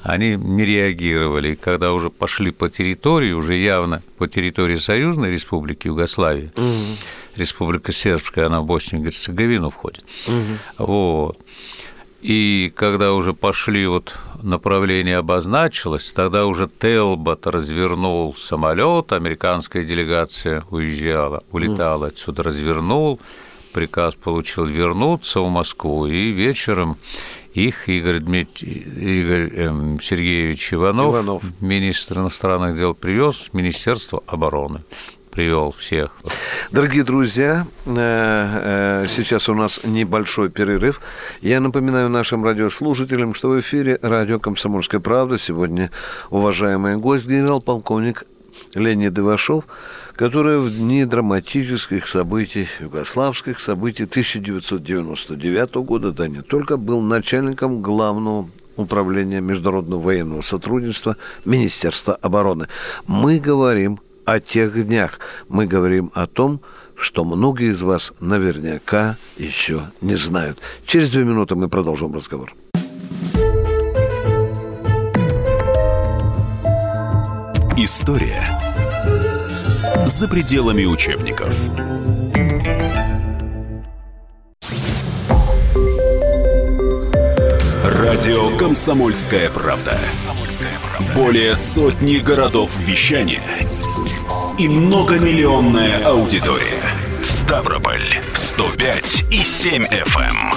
они 0.03 0.35
не 0.35 0.65
реагировали. 0.65 1.53
И 1.53 1.55
когда 1.55 1.91
уже 1.93 2.09
пошли 2.09 2.51
по 2.51 2.69
территории, 2.69 3.33
уже 3.33 3.55
явно 3.55 4.01
по 4.17 4.27
территории 4.27 4.77
Союзной 4.77 5.31
Республики 5.31 5.87
Югославии, 5.87 6.51
Республика 7.35 7.91
Сербская, 7.91 8.45
она 8.47 8.61
в 8.61 8.65
Боснию 8.65 9.01
и 9.01 9.05
Герцеговину 9.05 9.69
входит. 9.69 10.05
Вот. 10.77 11.39
И 12.27 12.73
когда 12.75 13.13
уже 13.13 13.33
пошли 13.33 13.85
вот 13.85 14.15
направление 14.41 15.17
обозначилось, 15.17 16.11
тогда 16.11 16.47
уже 16.47 16.67
Телбот 16.67 17.45
развернул 17.45 18.33
самолет, 18.33 19.13
американская 19.13 19.83
делегация 19.83 20.63
уезжала, 20.71 21.43
улетала 21.51 22.07
отсюда, 22.07 22.41
развернул, 22.41 23.19
приказ 23.73 24.15
получил 24.15 24.65
вернуться 24.65 25.39
в 25.41 25.49
Москву, 25.51 26.07
и 26.07 26.31
вечером 26.31 26.97
их 27.53 27.87
Игорь, 27.87 28.21
Дмит... 28.21 28.63
Игорь 28.63 29.53
эм, 29.53 30.01
Сергеевич 30.01 30.73
Иванов, 30.73 31.13
Иванов, 31.13 31.43
министр 31.61 32.21
иностранных 32.21 32.75
дел, 32.75 32.95
привез 32.95 33.49
в 33.51 33.53
Министерство 33.53 34.23
обороны 34.25 34.81
привел 35.35 35.75
всех. 35.77 36.11
Дорогие 36.71 37.03
друзья, 37.03 37.67
э, 37.85 37.93
э, 39.03 39.05
сейчас 39.09 39.49
у 39.49 39.53
нас 39.53 39.81
небольшой 39.83 40.49
перерыв. 40.49 41.01
Я 41.41 41.59
напоминаю 41.59 42.09
нашим 42.09 42.43
радиослушателям, 42.45 43.33
что 43.33 43.49
в 43.49 43.59
эфире 43.59 43.99
радио 44.01 44.39
«Комсомольская 44.39 45.01
правда». 45.01 45.37
Сегодня 45.37 45.91
уважаемый 46.29 46.95
гость, 46.95 47.25
генерал-полковник 47.25 48.23
Леонид 48.75 49.19
Ивашов, 49.19 49.65
который 50.15 50.57
в 50.59 50.69
дни 50.71 51.03
драматических 51.03 52.07
событий, 52.07 52.67
югославских 52.79 53.59
событий 53.59 54.03
1999 54.03 55.75
года, 55.75 56.11
да 56.13 56.29
не 56.29 56.41
только, 56.41 56.77
был 56.77 57.01
начальником 57.01 57.81
главного 57.81 58.49
управления 58.77 59.41
международного 59.41 60.01
военного 60.01 60.41
сотрудничества 60.41 61.17
Министерства 61.43 62.15
обороны. 62.15 62.67
Мы 63.05 63.39
говорим 63.39 63.99
о 64.25 64.39
тех 64.39 64.85
днях. 64.85 65.19
Мы 65.47 65.67
говорим 65.67 66.11
о 66.13 66.27
том, 66.27 66.61
что 66.95 67.23
многие 67.23 67.71
из 67.71 67.81
вас 67.81 68.13
наверняка 68.19 69.17
еще 69.37 69.91
не 70.01 70.15
знают. 70.15 70.59
Через 70.85 71.11
две 71.11 71.23
минуты 71.23 71.55
мы 71.55 71.69
продолжим 71.69 72.13
разговор. 72.13 72.53
История 77.77 78.41
за 80.05 80.27
пределами 80.27 80.85
учебников. 80.85 81.53
Радио 87.83 88.57
«Комсомольская 88.57 89.49
правда». 89.49 89.97
Более 91.13 91.53
сотни 91.55 92.19
городов 92.19 92.71
вещания– 92.79 93.41
и 94.57 94.69
многомиллионная 94.69 96.05
аудитория. 96.05 96.81
Ставрополь 97.21 98.01
105 98.33 99.25
и 99.31 99.43
7 99.43 99.83
FM. 99.83 100.19
Эм. 100.19 100.53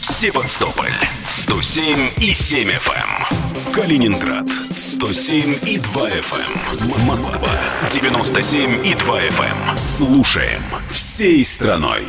Севастополь 0.00 0.92
107 1.24 2.10
и 2.18 2.32
7 2.32 2.68
FM. 2.68 3.72
Калининград 3.72 4.48
107 4.76 5.56
и 5.66 5.78
2 5.78 6.08
FM. 6.08 7.06
Москва 7.06 7.50
97 7.90 8.86
и 8.86 8.94
2 8.94 9.20
FM. 9.22 9.78
Слушаем 9.78 10.62
всей 10.90 11.42
страной. 11.44 12.04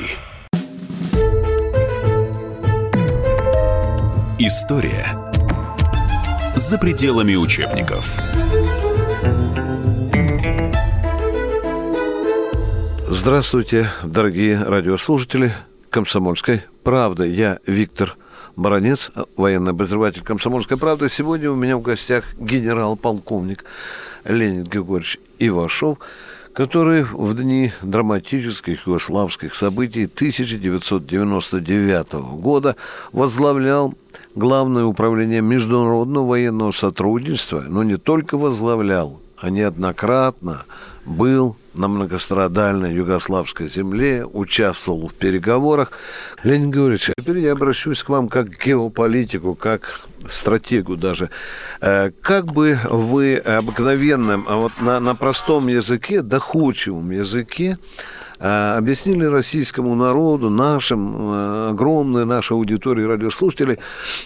История 4.38 5.16
за 6.55 6.78
пределами 6.78 7.36
учебников. 7.36 8.05
Здравствуйте, 13.12 13.89
дорогие 14.03 14.62
радиослушатели 14.62 15.55
«Комсомольской 15.89 16.66
правды». 16.84 17.26
Я 17.26 17.57
Виктор 17.66 18.16
Баранец, 18.55 19.10
военный 19.36 19.72
обозреватель 19.72 20.22
«Комсомольской 20.22 20.78
правды». 20.78 21.10
Сегодня 21.10 21.49
у 21.49 21.55
меня 21.55 21.76
в 21.78 21.82
гостях 21.82 22.36
генерал-полковник 22.36 23.66
Леонид 24.26 24.68
Григорьевич 24.68 25.20
Ивашов, 25.39 25.97
который 26.53 27.03
в 27.03 27.36
дни 27.36 27.72
драматических 27.82 28.86
югославских 28.86 29.55
событий 29.55 30.03
1999 30.03 32.14
года 32.14 32.76
возглавлял 33.12 33.95
Главное 34.36 34.86
управление 34.86 35.41
международного 35.41 36.28
военного 36.28 36.72
сотрудничества, 36.72 37.66
но 37.68 37.82
не 37.82 37.97
только 37.97 38.38
возглавлял, 38.38 39.20
а 39.38 39.49
неоднократно 39.49 40.66
был 41.03 41.57
на 41.74 41.88
многострадальной 41.88 42.93
югославской 42.93 43.67
земле, 43.67 44.26
участвовал 44.26 45.07
в 45.07 45.13
переговорах. 45.13 45.91
Леонид 46.43 46.74
Георгиевич, 46.74 47.11
теперь 47.17 47.39
я 47.39 47.53
обращусь 47.53 48.03
к 48.03 48.09
вам 48.09 48.30
как 48.30 48.49
к 48.49 48.65
геополитику, 48.65 49.55
как 49.55 50.01
стратегу 50.28 50.95
даже. 50.95 51.30
Э, 51.82 52.11
как 52.22 52.51
бы 52.51 52.80
вы 52.89 53.38
обыкновенным, 53.38 54.45
а 54.47 54.57
вот 54.57 54.72
на, 54.82 54.99
на 54.99 55.15
простом 55.15 55.67
языке, 55.67 56.22
доходчивом 56.22 57.11
языке, 57.11 57.78
э, 58.39 58.76
объяснили 58.78 59.26
российскому 59.26 59.95
народу, 59.95 60.49
нашим, 60.49 61.15
э, 61.32 61.70
огромной 61.70 62.26
нашей 62.26 62.53
аудитории 62.53 63.03
радиослушателей, 63.03 63.78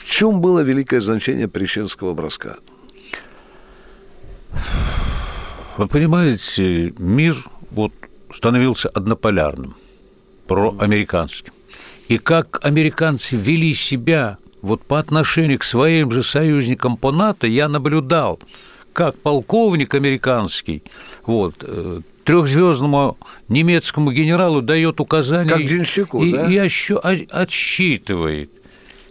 в 0.05 0.09
чем 0.09 0.41
было 0.41 0.61
великое 0.61 1.01
значение 1.01 1.47
Прищенского 1.47 2.13
броска? 2.13 2.57
Вы 5.77 5.87
понимаете, 5.87 6.93
мир 6.97 7.35
вот 7.71 7.93
становился 8.31 8.89
однополярным, 8.89 9.75
проамериканским. 10.47 11.53
И 12.07 12.17
как 12.17 12.59
американцы 12.63 13.35
вели 13.35 13.73
себя 13.73 14.37
вот 14.61 14.83
по 14.83 14.99
отношению 14.99 15.59
к 15.59 15.63
своим 15.63 16.11
же 16.11 16.21
союзникам 16.21 16.95
по 16.97 17.11
НАТО, 17.11 17.47
я 17.47 17.67
наблюдал, 17.67 18.39
как 18.93 19.17
полковник 19.17 19.95
американский, 19.95 20.83
вот, 21.25 21.55
э, 21.61 22.01
трехзвездному 22.23 23.17
немецкому 23.49 24.11
генералу 24.11 24.61
дает 24.61 24.99
указания 24.99 25.49
как 25.49 25.65
денщику, 25.65 26.23
и, 26.23 26.33
да? 26.33 26.47
и 26.49 26.57
отсчитывает. 27.31 28.51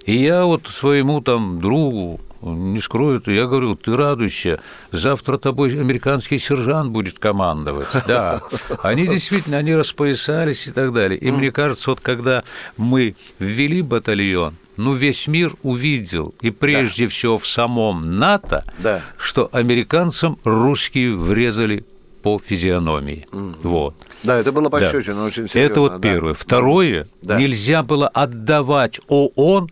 И 0.07 0.17
я 0.17 0.45
вот 0.45 0.67
своему 0.69 1.21
там 1.21 1.61
другу, 1.61 2.21
не 2.43 2.81
скроют. 2.81 3.29
Я 3.29 3.47
говорю, 3.47 3.75
ты 3.75 3.95
радуйся, 3.95 4.61
завтра 4.91 5.39
тобой 5.39 5.79
американский 5.79 6.39
сержант 6.39 6.91
будет 6.91 7.19
командовать. 7.19 7.89
Да, 8.07 8.43
они 8.83 9.07
действительно, 9.07 9.59
они 9.59 9.75
распоясались 9.75 10.67
и 10.67 10.71
так 10.73 10.93
далее. 10.93 11.19
И 11.19 11.31
мне 11.31 11.51
кажется, 11.53 11.91
вот 11.91 12.01
когда 12.01 12.45
мы 12.77 13.15
ввели 13.39 13.83
батальон, 13.83 14.57
ну, 14.77 14.93
весь 14.93 15.29
мир 15.29 15.55
увидел, 15.63 16.35
и 16.41 16.51
прежде 16.51 17.05
да. 17.05 17.11
всего 17.11 17.39
в 17.39 17.47
самом 17.47 18.17
НАТО, 18.17 18.65
да. 18.79 19.03
что 19.19 19.49
американцам 19.53 20.39
русские 20.45 21.17
врезали 21.17 21.85
по 22.23 22.39
физиономии. 22.39 23.27
Mm. 23.33 23.57
Вот. 23.63 23.95
Да, 24.23 24.37
это 24.37 24.53
было 24.53 24.69
пощечина 24.69 25.17
да. 25.17 25.25
очень 25.25 25.49
серьезно. 25.49 25.59
Это 25.59 25.81
вот 25.81 25.93
да. 25.93 25.99
первое. 25.99 26.35
Второе, 26.35 27.09
да. 27.21 27.39
нельзя 27.39 27.83
было 27.83 28.09
отдавать 28.09 29.01
ООН 29.09 29.71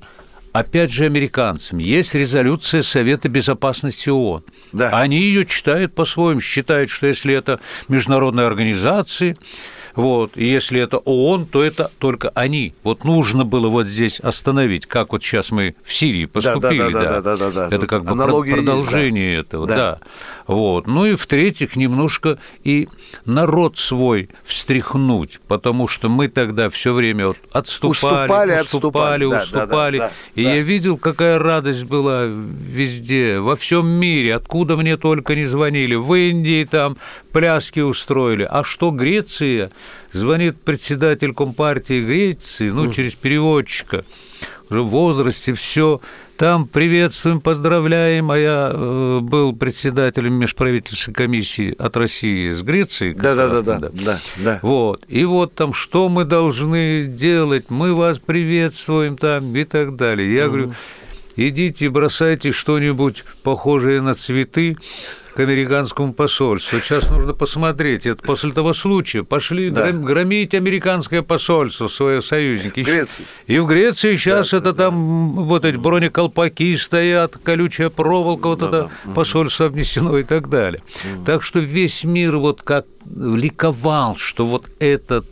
опять 0.53 0.93
же, 0.93 1.05
американцам. 1.05 1.79
Есть 1.79 2.15
резолюция 2.15 2.83
Совета 2.83 3.29
Безопасности 3.29 4.09
ООН. 4.11 4.45
Да. 4.73 4.91
Они 4.91 5.19
ее 5.21 5.45
читают 5.47 5.95
по-своему, 5.95 6.41
считают, 6.41 6.91
что 6.91 7.07
если 7.07 7.35
это 7.35 7.61
международные 7.89 8.47
организации, 8.47 9.37
вот. 9.95 10.37
И 10.37 10.45
если 10.45 10.81
это 10.81 10.99
ООН, 10.99 11.47
то 11.47 11.63
это 11.63 11.91
только 11.99 12.31
они. 12.31 12.75
Вот 12.83 13.05
нужно 13.05 13.45
было 13.45 13.69
вот 13.69 13.87
здесь 13.87 14.21
остановить, 14.21 14.87
как 14.87 15.13
вот 15.13 15.23
сейчас 15.23 15.51
мы 15.51 15.75
в 15.85 15.93
Сирии 15.93 16.27
поступили. 16.27 16.93
Да, 16.93 17.03
да, 17.03 17.21
да, 17.21 17.21
да, 17.21 17.37
да, 17.37 17.51
да, 17.51 17.69
да. 17.69 17.77
Это 17.77 17.87
как 17.87 18.05
бы 18.05 18.17
продолжение 18.17 19.35
есть, 19.35 19.43
да. 19.43 19.49
этого. 19.49 19.67
Да. 19.67 19.77
да. 19.77 19.99
Вот. 20.47 20.87
Ну 20.87 21.07
и 21.07 21.15
в-третьих, 21.15 21.77
немножко 21.77 22.39
и 22.65 22.89
народ 23.25 23.79
свой 23.79 24.31
встряхнуть, 24.43 25.41
потому 25.47 25.87
что 25.87 26.09
мы 26.09 26.27
тогда 26.29 26.69
все 26.69 26.93
время 26.93 27.29
вот 27.29 27.37
отступали, 27.53 27.93
уступали, 27.93 28.61
уступали, 28.61 29.25
отступали. 29.25 29.25
уступали. 29.27 29.99
Да, 29.99 30.05
да, 30.05 30.09
да, 30.09 30.41
и 30.41 30.45
да. 30.45 30.55
я 30.55 30.63
видел, 30.63 30.97
какая 30.97 31.39
радость 31.39 31.85
была 31.85 32.25
везде, 32.25 33.39
во 33.39 33.55
всем 33.55 33.87
мире, 33.87 34.35
откуда 34.35 34.77
мне 34.77 34.97
только 34.97 35.37
не 35.37 35.45
звонили. 35.45 35.95
В 35.95 36.13
Индии 36.15 36.65
там 36.65 36.97
пляски 37.33 37.81
устроили. 37.81 38.47
А 38.49 38.65
что 38.65 38.91
Греция? 38.91 39.71
Звонит 40.13 40.61
председатель 40.61 41.33
Компартии 41.33 42.05
Греции, 42.05 42.71
ну, 42.71 42.93
через 42.93 43.15
переводчика, 43.15 44.05
уже 44.69 44.83
в 44.83 44.89
возрасте, 44.89 45.55
все 45.55 46.01
там 46.41 46.67
приветствуем, 46.67 47.43
поздравляем, 47.43 48.31
а 48.31 48.39
я 48.39 48.71
э, 48.73 49.19
был 49.21 49.55
председателем 49.55 50.33
межправительственной 50.37 51.15
комиссии 51.15 51.75
от 51.79 51.99
России 51.99 52.51
с 52.53 52.63
Грецией. 52.63 53.13
Да, 53.13 53.35
да, 53.35 53.49
да, 53.49 53.61
да, 53.61 53.91
да, 53.93 54.21
да. 54.39 54.59
Вот. 54.63 55.05
И 55.07 55.23
вот 55.27 55.55
там, 55.55 55.75
что 55.75 56.09
мы 56.09 56.25
должны 56.25 57.05
делать, 57.05 57.67
мы 57.69 57.95
вас 57.95 58.21
приветствуем 58.21 59.19
там 59.19 59.55
и 59.55 59.65
так 59.65 59.97
далее. 59.97 60.35
Я 60.35 60.47
угу. 60.47 60.51
говорю, 60.51 60.75
идите, 61.37 61.91
бросайте 61.91 62.53
что-нибудь 62.53 63.25
похожее 63.43 64.01
на 64.01 64.15
цветы, 64.15 64.79
к 65.35 65.41
американскому 65.41 66.13
посольству. 66.13 66.79
Сейчас 66.81 67.11
нужно 67.11 67.35
посмотреть. 67.35 68.07
Это 68.07 68.23
после 68.23 68.53
того 68.53 68.73
случая 68.73 69.23
пошли 69.23 69.71
да. 69.71 69.93
громить 69.93 70.55
американское 70.55 71.23
посольство, 71.23 71.89
свои 71.89 72.21
союзники. 72.21 72.83
В 72.83 72.87
Греции. 72.87 73.25
И 73.47 73.59
в 73.59 73.67
Греции 73.67 74.17
сейчас 74.17 74.51
да, 74.51 74.59
это 74.59 74.73
да, 74.73 74.85
там 74.85 75.35
да. 75.37 75.43
вот 75.43 75.65
эти 75.65 75.77
бронеколпаки 75.77 76.77
стоят, 76.77 77.39
колючая 77.43 77.91
проволока, 77.91 78.49
вот 78.49 78.59
да, 78.61 78.67
это 78.67 78.91
да. 79.05 79.13
посольство 79.13 79.67
обнесено 79.67 80.19
и 80.19 80.25
так 80.25 80.49
далее. 80.49 80.83
Угу. 81.15 81.25
Так 81.25 81.43
что 81.43 81.61
весь 81.61 82.05
мир 82.05 82.37
вот 82.39 82.63
как 82.63 82.87
ликовал, 83.15 84.17
что 84.17 84.47
вот 84.47 84.67
этот, 84.79 85.27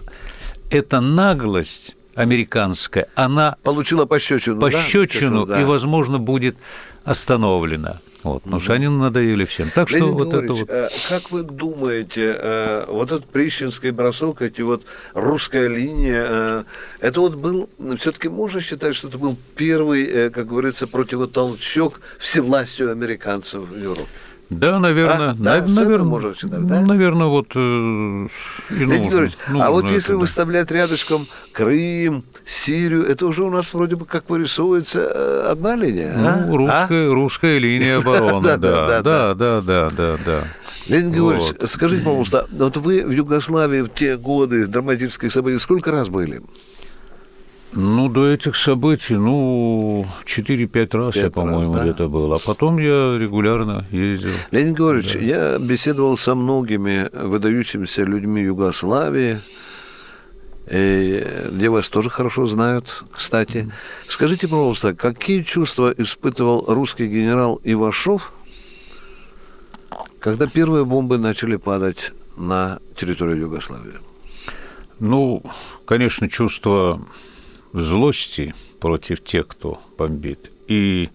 эта 0.71 1.01
наглость 1.01 1.97
американская, 2.15 3.09
она 3.15 3.57
получила 3.63 4.05
пощечину, 4.05 4.61
пощечину 4.61 5.47
да? 5.47 5.61
и, 5.61 5.65
возможно, 5.65 6.19
будет 6.19 6.57
остановлена. 7.05 8.01
Вот, 8.29 8.43
потому 8.43 8.61
что 8.61 8.75
они 8.75 8.89
надоели 8.89 9.45
всем. 9.45 9.71
Так 9.75 9.89
что 9.89 10.13
вот 10.13 10.35
это 10.35 10.53
вот... 10.53 10.69
Э, 10.69 10.89
как 11.09 11.31
вы 11.31 11.43
думаете, 11.43 12.37
э, 12.39 12.85
вот 12.89 13.11
этот 13.11 13.27
Прищинский 13.27 13.91
бросок, 13.91 14.43
эти 14.43 14.61
вот 14.61 14.85
русская 15.15 15.67
линия, 15.67 16.27
э, 16.29 16.65
это 17.01 17.21
вот 17.21 17.37
был, 17.37 17.71
все-таки 17.99 18.29
можно 18.29 18.61
считать, 18.61 18.95
что 18.95 19.09
это 19.09 19.19
был 19.19 19.37
первый, 19.57 20.31
как 20.31 20.47
говорится, 20.47 20.87
противотолчок 20.87 22.01
всевластию 22.19 22.93
американцев 22.93 23.63
в 23.69 23.77
Европе? 23.77 24.09
Да, 24.51 24.79
наверное, 24.79 25.31
а? 25.31 25.35
да, 25.35 25.61
на, 25.61 25.67
наверное, 25.67 26.07
можно 26.07 26.35
считать, 26.35 26.67
да? 26.67 26.81
наверное, 26.81 27.27
вот 27.27 27.49
э, 27.55 27.59
и 27.59 28.85
нужно, 28.85 29.21
нужно, 29.21 29.67
А 29.67 29.71
вот 29.71 29.91
если 29.91 30.15
это, 30.15 30.19
выставлять 30.19 30.71
рядышком 30.71 31.27
Крым, 31.53 32.25
Сирию, 32.47 33.05
это 33.07 33.27
уже 33.27 33.45
у 33.45 33.51
нас 33.51 33.75
вроде 33.75 33.97
бы 33.97 34.07
как 34.07 34.31
вырисовывается 34.31 35.01
э, 35.01 35.49
одна 35.51 35.77
линия. 35.77 36.15
Ну, 36.17 36.29
а? 36.29 36.57
русская, 36.57 37.11
а? 37.11 37.15
русская 37.15 37.59
линия 37.59 37.99
обороны, 38.01 38.43
да, 38.43 38.57
да, 38.57 39.03
да, 39.03 39.35
да, 39.35 39.61
да, 39.61 39.91
да, 39.91 40.19
да. 40.25 40.45
Леонид 40.87 41.15
Георгиевич, 41.15 41.71
скажите, 41.71 42.03
пожалуйста, 42.03 42.47
вот 42.51 42.79
вы 42.79 43.05
в 43.05 43.11
Югославии 43.11 43.83
в 43.83 43.89
те 43.89 44.17
годы 44.17 44.67
драматических 44.67 45.31
событий 45.31 45.59
сколько 45.59 45.91
раз 45.91 46.09
были? 46.09 46.41
Ну, 47.73 48.09
до 48.09 48.27
этих 48.31 48.57
событий, 48.57 49.15
ну, 49.15 50.07
4-5 50.25 50.97
раз 50.97 51.17
я, 51.17 51.31
по-моему, 51.31 51.75
да? 51.75 51.83
где-то 51.83 52.09
был. 52.09 52.33
А 52.33 52.39
потом 52.39 52.79
я 52.79 53.19
регулярно 53.19 53.85
ездил. 53.91 54.33
Леонид 54.51 54.77
Георгиевич, 54.77 55.15
да. 55.15 55.21
я 55.21 55.59
беседовал 55.59 56.17
со 56.17 56.35
многими 56.35 57.11
выдающимися 57.13 58.05
людьми 58.05 58.43
Югославии, 58.43 59.41
и 60.71 61.27
где 61.51 61.69
вас 61.69 61.89
тоже 61.89 62.11
хорошо 62.11 62.47
знают, 62.47 63.05
кстати. 63.13 63.71
Скажите, 64.07 64.49
пожалуйста, 64.49 64.95
какие 64.95 65.43
чувства 65.43 65.95
испытывал 65.97 66.65
русский 66.69 67.07
генерал 67.07 67.61
Ивашов, 67.65 68.33
когда 70.21 70.47
первые 70.47 70.85
бомбы 70.85 71.19
начали 71.19 71.57
падать 71.57 72.13
на 72.37 72.81
территорию 72.97 73.41
Югославии? 73.41 73.95
Ну, 75.01 75.43
конечно, 75.87 76.29
чувство 76.29 77.01
злости 77.73 78.55
против 78.81 79.23
тех, 79.23 79.47
кто 79.47 79.81
бомбит, 79.97 80.51
и 80.67 81.09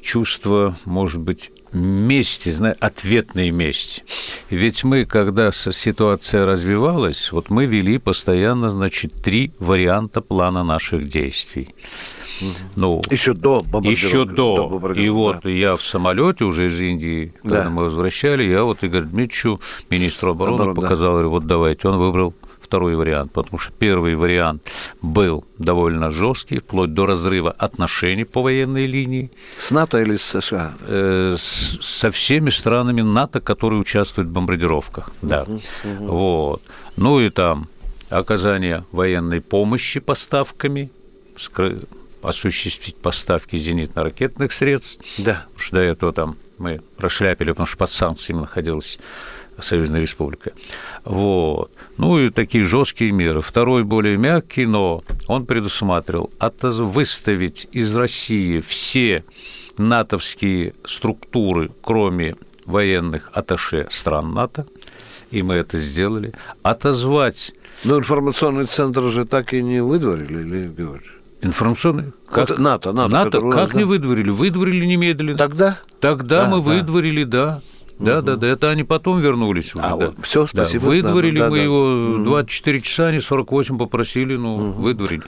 чувство, 0.00 0.76
может 0.84 1.20
быть, 1.20 1.50
мести, 1.72 2.50
знаю, 2.50 2.76
ответной 2.80 3.50
мести. 3.50 4.02
Ведь 4.50 4.84
мы, 4.84 5.06
когда 5.06 5.52
ситуация 5.52 6.44
развивалась, 6.44 7.32
вот 7.32 7.50
мы 7.50 7.66
вели 7.66 7.98
постоянно, 7.98 8.70
значит, 8.70 9.14
три 9.22 9.52
варианта 9.58 10.20
плана 10.20 10.64
наших 10.64 11.08
действий. 11.08 11.74
Ну, 12.76 13.02
еще 13.10 13.34
до 13.34 13.64
Еще 13.82 14.24
до. 14.24 14.80
до 14.80 14.92
и 14.92 15.08
вот 15.08 15.42
да. 15.44 15.50
я 15.50 15.76
в 15.76 15.82
самолете 15.82 16.44
уже 16.44 16.66
из 16.66 16.80
Индии, 16.80 17.32
когда 17.42 17.64
да. 17.64 17.70
мы 17.70 17.84
возвращали, 17.84 18.42
я 18.42 18.64
вот 18.64 18.82
Игорь 18.82 19.04
Дмитриевичу, 19.04 19.60
министру 19.90 20.32
обороны, 20.32 20.54
Оборон, 20.56 20.74
показал, 20.74 21.18
да. 21.20 21.28
вот 21.28 21.46
давайте. 21.46 21.88
Он 21.88 21.98
выбрал 21.98 22.34
второй 22.72 22.96
вариант, 22.96 23.32
потому 23.32 23.58
что 23.58 23.70
первый 23.78 24.16
вариант 24.16 24.72
был 25.02 25.44
довольно 25.58 26.10
жесткий, 26.10 26.58
вплоть 26.60 26.94
до 26.94 27.04
разрыва 27.04 27.50
отношений 27.50 28.24
по 28.24 28.40
военной 28.40 28.86
линии. 28.86 29.30
С 29.58 29.72
НАТО 29.72 30.00
или 30.00 30.16
с 30.16 30.40
США? 30.40 30.72
Э, 30.80 31.36
с, 31.38 31.78
со 31.82 32.10
всеми 32.10 32.48
странами 32.48 33.02
НАТО, 33.02 33.42
которые 33.42 33.78
участвуют 33.78 34.30
в 34.30 34.32
бомбардировках. 34.32 35.12
Да. 35.20 35.42
Угу. 35.42 36.06
Вот. 36.06 36.62
Ну 36.96 37.20
и 37.20 37.28
там 37.28 37.68
оказание 38.08 38.84
военной 38.90 39.42
помощи 39.42 40.00
поставками, 40.00 40.90
осуществить 42.22 42.96
поставки 42.96 43.56
зенитно-ракетных 43.56 44.50
средств. 44.52 45.04
Да. 45.18 45.44
Потому 45.44 45.58
что 45.58 45.76
до 45.76 45.82
этого 45.82 46.12
там 46.14 46.36
мы 46.56 46.80
прошляпили, 46.96 47.50
потому 47.50 47.66
что 47.66 47.76
под 47.76 47.90
санкциями 47.90 48.40
находилась 48.40 48.98
Союзная 49.58 50.00
Республика. 50.00 50.52
Вот. 51.04 51.70
Ну 51.98 52.18
и 52.18 52.30
такие 52.30 52.64
жесткие 52.64 53.12
меры. 53.12 53.40
Второй 53.40 53.84
более 53.84 54.16
мягкий, 54.16 54.66
но 54.66 55.02
он 55.28 55.46
предусматривал 55.46 56.30
выставить 56.40 57.68
из 57.72 57.94
России 57.96 58.58
все 58.60 59.24
натовские 59.78 60.74
структуры, 60.84 61.70
кроме 61.82 62.36
военных 62.66 63.30
аташе 63.32 63.86
стран 63.90 64.34
НАТО, 64.34 64.66
и 65.30 65.42
мы 65.42 65.54
это 65.54 65.78
сделали, 65.78 66.32
отозвать... 66.62 67.52
Но 67.84 67.98
информационный 67.98 68.66
центр 68.66 69.02
же 69.10 69.24
так 69.24 69.54
и 69.54 69.62
не 69.62 69.82
выдворили, 69.82 70.40
или 70.40 70.68
говоришь? 70.68 71.18
Информационный? 71.40 72.12
Как? 72.30 72.50
Вот 72.50 72.58
НАТО, 72.58 72.92
НАТО. 72.92 73.12
НАТО 73.12 73.40
как 73.40 73.54
нас, 73.54 73.74
не 73.74 73.80
да? 73.80 73.86
выдворили? 73.86 74.30
Выдворили 74.30 74.86
немедленно. 74.86 75.36
Тогда? 75.36 75.78
Тогда 76.00 76.44
да, 76.44 76.48
мы 76.48 76.56
да. 76.62 76.70
выдворили, 76.70 77.24
да. 77.24 77.60
Да, 77.98 78.18
угу. 78.18 78.26
да, 78.26 78.36
да, 78.36 78.46
это 78.48 78.70
они 78.70 78.84
потом 78.84 79.20
вернулись 79.20 79.74
уже. 79.74 79.84
А, 79.84 79.96
да. 79.96 80.12
все, 80.22 80.46
спасибо. 80.46 80.84
Да. 80.84 80.90
Выдворили 80.90 81.38
да, 81.38 81.50
мы 81.50 81.58
да, 81.58 81.62
его 81.62 82.18
24 82.24 82.80
часа, 82.80 83.06
они 83.08 83.20
48 83.20 83.78
попросили, 83.78 84.36
ну, 84.36 84.54
угу. 84.54 84.82
выдворили. 84.82 85.22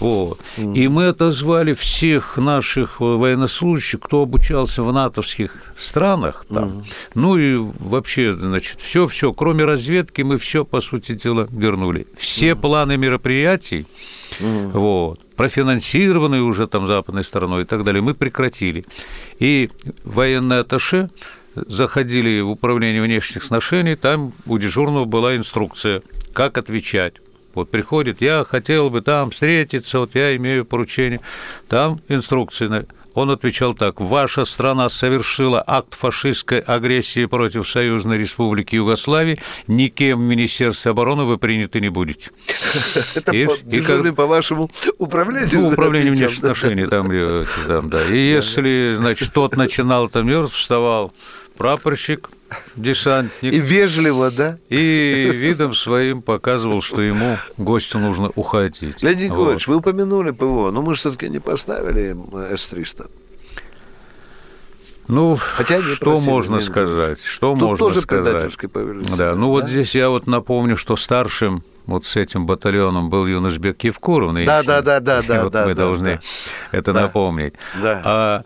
Вот. 0.00 0.40
Угу. 0.58 0.74
И 0.74 0.88
мы 0.88 1.08
отозвали 1.08 1.72
всех 1.72 2.36
наших 2.36 3.00
военнослужащих, 3.00 4.00
кто 4.00 4.22
обучался 4.22 4.82
в 4.82 4.92
натовских 4.92 5.54
странах, 5.76 6.44
там, 6.52 6.68
угу. 6.68 6.84
ну 7.14 7.36
и 7.36 7.56
вообще, 7.56 8.32
значит, 8.32 8.80
все, 8.80 9.06
все, 9.06 9.32
кроме 9.32 9.64
разведки, 9.64 10.22
мы 10.22 10.36
все, 10.36 10.64
по 10.64 10.80
сути 10.80 11.12
дела, 11.12 11.48
вернули. 11.50 12.06
Все 12.16 12.52
угу. 12.52 12.62
планы 12.62 12.96
мероприятий, 12.96 13.86
угу. 14.40 14.78
вот, 14.78 15.20
профинансированные 15.36 16.42
уже 16.42 16.66
там 16.66 16.86
западной 16.86 17.24
стороной 17.24 17.62
и 17.62 17.64
так 17.64 17.84
далее, 17.84 18.02
мы 18.02 18.14
прекратили. 18.14 18.84
И 19.38 19.70
военное 20.04 20.60
атташе 20.60 21.08
заходили 21.66 22.40
в 22.40 22.50
управление 22.50 23.02
внешних 23.02 23.44
отношений, 23.44 23.96
там 23.96 24.32
у 24.46 24.58
дежурного 24.58 25.04
была 25.04 25.36
инструкция, 25.36 26.02
как 26.32 26.58
отвечать. 26.58 27.14
Вот 27.54 27.70
приходит, 27.70 28.20
я 28.20 28.44
хотел 28.48 28.90
бы 28.90 29.00
там 29.00 29.30
встретиться, 29.30 29.98
вот 29.98 30.14
я 30.14 30.36
имею 30.36 30.64
поручение. 30.64 31.20
Там 31.68 32.00
инструкции. 32.08 32.86
Он 33.14 33.30
отвечал 33.30 33.74
так, 33.74 34.00
ваша 34.00 34.44
страна 34.44 34.88
совершила 34.88 35.62
акт 35.66 35.94
фашистской 35.94 36.60
агрессии 36.60 37.24
против 37.26 37.68
Союзной 37.68 38.18
Республики 38.18 38.76
Югославии, 38.76 39.40
никем 39.66 40.18
в 40.18 40.22
Министерстве 40.22 40.92
обороны 40.92 41.24
вы 41.24 41.36
приняты 41.36 41.80
не 41.80 41.88
будете. 41.88 42.30
Это 43.14 43.32
и, 43.34 43.46
по, 43.46 44.12
по 44.12 44.26
вашему 44.26 44.70
управлению? 44.98 45.48
Ну, 45.60 45.68
управлению 45.70 46.12
внешних 46.12 46.38
отношений, 46.38 46.86
там, 46.86 47.08
там, 47.66 47.90
да. 47.90 48.04
И 48.06 48.16
если, 48.16 48.94
значит, 48.96 49.32
тот 49.32 49.56
начинал 49.56 50.08
там 50.08 50.46
вставал, 50.46 51.12
прапорщик, 51.60 52.30
десантник. 52.74 53.52
И 53.52 53.58
вежливо, 53.58 54.30
да? 54.30 54.56
И 54.70 55.30
видом 55.30 55.74
своим 55.74 56.22
показывал, 56.22 56.80
что 56.80 57.02
ему 57.02 57.36
гостю 57.58 57.98
нужно 57.98 58.30
уходить. 58.34 59.02
Леонид 59.02 59.30
Николаевич, 59.30 59.66
вот. 59.66 59.74
вы 59.74 59.78
упомянули 59.80 60.30
ПВО, 60.30 60.70
но 60.70 60.80
мы 60.80 60.94
же 60.94 61.00
все-таки 61.00 61.28
не 61.28 61.38
поставили 61.38 62.16
С-300. 62.56 63.10
Ну, 65.08 65.36
Хотя 65.38 65.82
что 65.82 66.18
можно 66.18 66.62
сказать? 66.62 67.22
Что 67.22 67.52
Тут 67.52 67.60
можно 67.60 67.76
тоже 67.76 68.00
сказать? 68.00 68.56
Да, 69.18 69.34
ну 69.34 69.40
да? 69.40 69.46
вот 69.46 69.68
здесь 69.68 69.94
я 69.94 70.08
вот 70.08 70.26
напомню, 70.26 70.78
что 70.78 70.96
старшим 70.96 71.62
вот 71.84 72.06
с 72.06 72.16
этим 72.16 72.46
батальоном 72.46 73.10
был 73.10 73.26
Юношбек 73.26 73.84
Евкуров. 73.84 74.32
Да, 74.46 74.62
да, 74.62 74.80
да, 74.80 75.00
да, 75.00 75.20
да. 75.20 75.44
Вот 75.44 75.52
да, 75.52 75.66
мы 75.66 75.74
да, 75.74 75.82
должны 75.82 76.14
да. 76.14 76.78
это 76.78 76.94
да. 76.94 77.02
напомнить. 77.02 77.52
Да. 77.82 78.00
А 78.02 78.44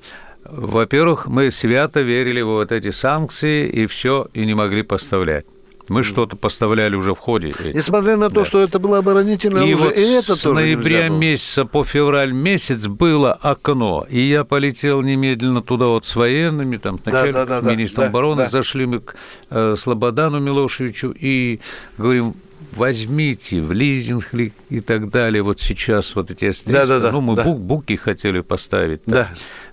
во-первых, 0.51 1.27
мы 1.27 1.51
свято 1.51 2.01
верили 2.01 2.41
в 2.43 2.49
вот 2.49 2.73
эти 2.73 2.91
санкции 2.91 3.69
и 3.69 3.87
все, 3.87 4.29
и 4.35 4.45
не 4.45 4.55
могли 4.55 4.83
поставлять. 4.83 5.47
Мы 5.89 6.03
что-то 6.03 6.37
поставляли 6.37 6.97
уже 6.97 7.15
в 7.15 7.19
ходе. 7.19 7.53
Несмотря 7.75 8.17
на 8.17 8.31
то, 8.31 8.37
да. 8.37 8.45
что 8.47 8.63
это 8.63 8.79
было 8.79 8.99
оборонительное 8.99 9.65
и 9.65 9.73
оружие, 9.73 9.91
вот 9.91 9.99
и 9.99 10.03
это 10.03 10.37
с 10.37 10.41
тоже 10.41 10.55
ноября 10.55 11.09
месяца 11.09 11.67
по 11.67 11.85
февраль 11.85 12.33
месяц 12.33 12.87
было 12.87 13.35
окно, 13.35 14.07
и 14.09 14.19
я 14.21 14.45
полетел 14.45 15.03
немедленно 15.03 15.63
туда 15.63 15.87
вот 15.87 16.07
с 16.07 16.17
военными, 16.17 16.77
там, 16.77 16.99
с 16.99 17.05
начальником, 17.05 17.47
да, 17.47 17.47
да, 17.47 17.61
да, 17.61 17.73
министром 17.73 18.05
да, 18.05 18.09
обороны, 18.09 18.43
да. 18.45 18.49
зашли 18.49 18.87
мы 18.87 19.01
к 19.01 19.15
э, 19.51 19.75
Слободану 19.77 20.41
Милошевичу 20.41 21.15
и 21.15 21.61
говорим, 21.99 22.35
возьмите 22.73 23.61
в 23.61 23.73
лизинг 23.73 24.33
и 24.35 24.81
так 24.81 25.11
далее, 25.11 25.43
вот 25.43 25.61
сейчас 25.61 26.15
вот 26.15 26.31
эти 26.31 26.51
да, 26.67 26.87
да, 26.87 26.99
да, 26.99 27.13
ну, 27.13 27.21
мы 27.21 27.37
да. 27.37 27.45
бук, 27.45 27.61
буки 27.61 27.97
хотели 27.97 28.41
поставить. 28.41 29.03
Да. 29.07 29.29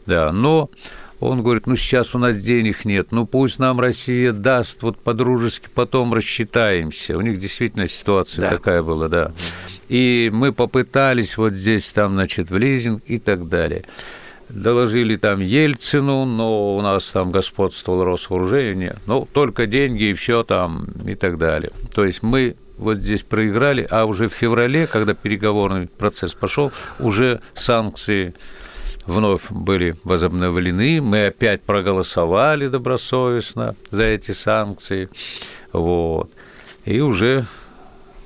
Да, 0.05 0.31
но 0.31 0.69
он 1.21 1.43
говорит, 1.43 1.67
ну 1.67 1.75
сейчас 1.75 2.15
у 2.15 2.17
нас 2.17 2.39
денег 2.39 2.83
нет, 2.83 3.11
ну 3.11 3.27
пусть 3.27 3.59
нам 3.59 3.79
Россия 3.79 4.31
даст, 4.31 4.81
вот 4.81 4.97
по-дружески 4.97 5.69
потом 5.73 6.13
рассчитаемся. 6.13 7.15
У 7.15 7.21
них 7.21 7.37
действительно 7.37 7.87
ситуация 7.87 8.41
да. 8.41 8.49
такая 8.49 8.81
была, 8.81 9.07
да. 9.07 9.31
И 9.87 10.31
мы 10.33 10.51
попытались 10.51 11.37
вот 11.37 11.53
здесь, 11.53 11.91
там, 11.91 12.13
значит, 12.13 12.49
в 12.49 12.57
лизинг 12.57 13.03
и 13.05 13.17
так 13.17 13.47
далее. 13.49 13.85
Доложили 14.49 15.15
там 15.15 15.41
Ельцину, 15.41 16.25
но 16.25 16.75
у 16.75 16.81
нас 16.81 17.05
там 17.07 17.31
господствовал 17.31 18.03
Росвооружение. 18.03 18.97
Ну, 19.05 19.27
только 19.31 19.67
деньги 19.67 20.05
и 20.05 20.13
все 20.13 20.43
там 20.43 20.87
и 21.05 21.15
так 21.15 21.37
далее. 21.37 21.71
То 21.93 22.03
есть 22.03 22.23
мы 22.23 22.55
вот 22.77 22.97
здесь 22.97 23.23
проиграли, 23.23 23.87
а 23.89 24.05
уже 24.05 24.27
в 24.27 24.33
феврале, 24.33 24.87
когда 24.87 25.13
переговорный 25.13 25.87
процесс 25.87 26.33
пошел, 26.33 26.71
уже 26.99 27.41
санкции 27.53 28.33
вновь 29.05 29.49
были 29.49 29.95
возобновлены, 30.03 31.01
мы 31.01 31.27
опять 31.27 31.63
проголосовали 31.63 32.67
добросовестно 32.67 33.75
за 33.89 34.03
эти 34.03 34.31
санкции, 34.31 35.09
вот, 35.73 36.31
и 36.85 36.99
уже 37.01 37.45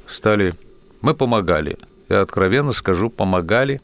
стали, 0.05 0.53
мы 1.01 1.13
помогали, 1.13 1.77
я 2.09 2.21
откровенно 2.21 2.73
скажу, 2.73 3.09
помогали, 3.09 3.81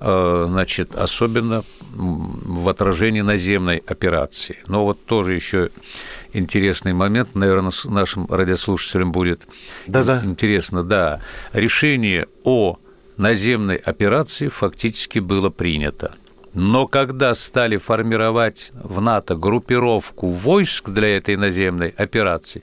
э, 0.00 0.44
значит, 0.48 0.94
особенно 0.94 1.64
в 1.94 2.68
отражении 2.68 3.20
наземной 3.20 3.78
операции. 3.78 4.58
Но 4.66 4.84
вот 4.84 5.04
тоже 5.04 5.34
еще 5.34 5.70
интересный 6.32 6.92
момент, 6.92 7.34
наверное, 7.34 7.72
нашим 7.84 8.26
радиослушателям 8.26 9.12
будет 9.12 9.46
Да-да. 9.86 10.20
интересно, 10.24 10.82
да. 10.82 11.20
Решение 11.52 12.26
о 12.42 12.78
наземной 13.16 13.76
операции 13.76 14.48
фактически 14.48 15.20
было 15.20 15.48
принято. 15.50 16.14
Но 16.54 16.86
когда 16.86 17.34
стали 17.34 17.76
формировать 17.76 18.70
в 18.74 19.00
НАТО 19.00 19.34
группировку 19.34 20.28
войск 20.28 20.90
для 20.90 21.16
этой 21.16 21.36
наземной 21.36 21.88
операции, 21.88 22.62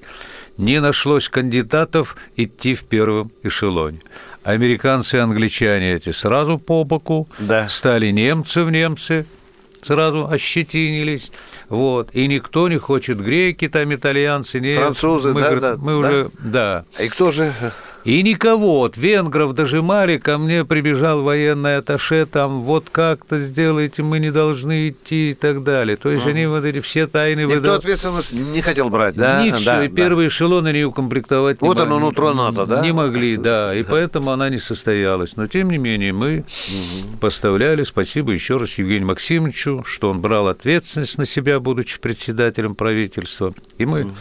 не 0.58 0.80
нашлось 0.80 1.28
кандидатов 1.28 2.16
идти 2.38 2.74
в 2.74 2.84
первом 2.86 3.32
эшелоне. 3.44 4.00
Американцы 4.44 5.18
и 5.18 5.20
англичане 5.20 5.94
эти 5.94 6.12
сразу 6.12 6.58
по 6.58 6.84
боку, 6.84 7.28
да. 7.38 7.68
стали 7.68 8.12
немцы 8.12 8.64
в 8.64 8.72
немцы, 8.72 9.26
сразу 9.82 10.28
ощетинились. 10.28 11.32
Вот. 11.70 12.10
И 12.14 12.28
никто 12.28 12.70
не 12.70 12.78
хочет 12.78 13.20
греки, 13.20 13.68
там 13.68 13.94
итальянцы, 13.94 14.60
не 14.60 14.74
французы, 14.74 15.34
мы, 15.34 15.42
да, 15.42 15.46
говорит, 15.46 15.62
да, 15.62 15.76
мы 15.78 15.92
да. 15.92 15.98
уже, 15.98 16.32
да. 16.40 16.86
И 17.00 17.10
кто 17.10 17.32
же 17.32 17.54
И 18.04 18.24
никого, 18.24 18.80
вот 18.80 18.98
венгров 18.98 19.54
дожимали, 19.54 20.18
ко 20.18 20.38
мне 20.38 20.66
прибежал 20.66 21.22
военный 21.22 21.78
аташе, 21.78 22.26
там 22.26 22.62
вот 22.62 22.88
как-то 22.92 23.38
сделайте, 23.38 24.02
мы 24.02 24.20
не 24.20 24.32
должны 24.32 24.88
идти 24.90 25.32
и 25.32 25.34
так 25.34 25.64
далее. 25.64 25.98
То 25.98 26.10
есть 26.10 26.26
они 26.26 26.48
вот 26.48 26.66
эти 26.66 26.80
все 26.80 27.06
тайны 27.06 27.42
Никто 27.42 27.56
выдал. 27.56 27.76
ответственность 27.76 28.34
не 28.34 28.62
хотел 28.62 28.90
брать, 28.90 29.16
да? 29.16 29.46
Ничего, 29.46 29.66
да, 29.66 29.86
и 29.86 29.88
да. 29.88 29.96
первые 29.96 30.30
эшелоны 30.30 30.74
не 30.74 30.84
укомплектовать 30.84 31.62
не 31.62 31.68
Вот 31.68 31.80
оно, 31.80 31.96
могли. 31.96 32.06
нутро 32.08 32.34
НАТО, 32.34 32.66
да? 32.66 32.82
Не 32.82 32.92
могли, 32.92 33.38
да, 33.38 33.76
и 33.76 33.84
поэтому 33.84 34.32
она 34.32 34.50
не 34.50 34.58
состоялась. 34.58 35.36
Но, 35.36 35.46
тем 35.46 35.70
не 35.70 35.78
менее, 35.78 36.14
мы 36.14 36.44
поставляли, 37.20 37.84
спасибо 37.84 38.32
еще 38.32 38.58
раз 38.58 38.78
Евгению 38.80 39.08
Максимовичу, 39.08 39.84
что 39.86 40.10
он 40.10 40.22
брал 40.22 40.48
ответственность 40.48 41.18
на 41.20 41.26
себя, 41.26 41.60
будучи 41.60 42.00
председателем 42.00 42.76
правительства, 42.76 43.54
и 43.78 43.86
мы 43.86 44.12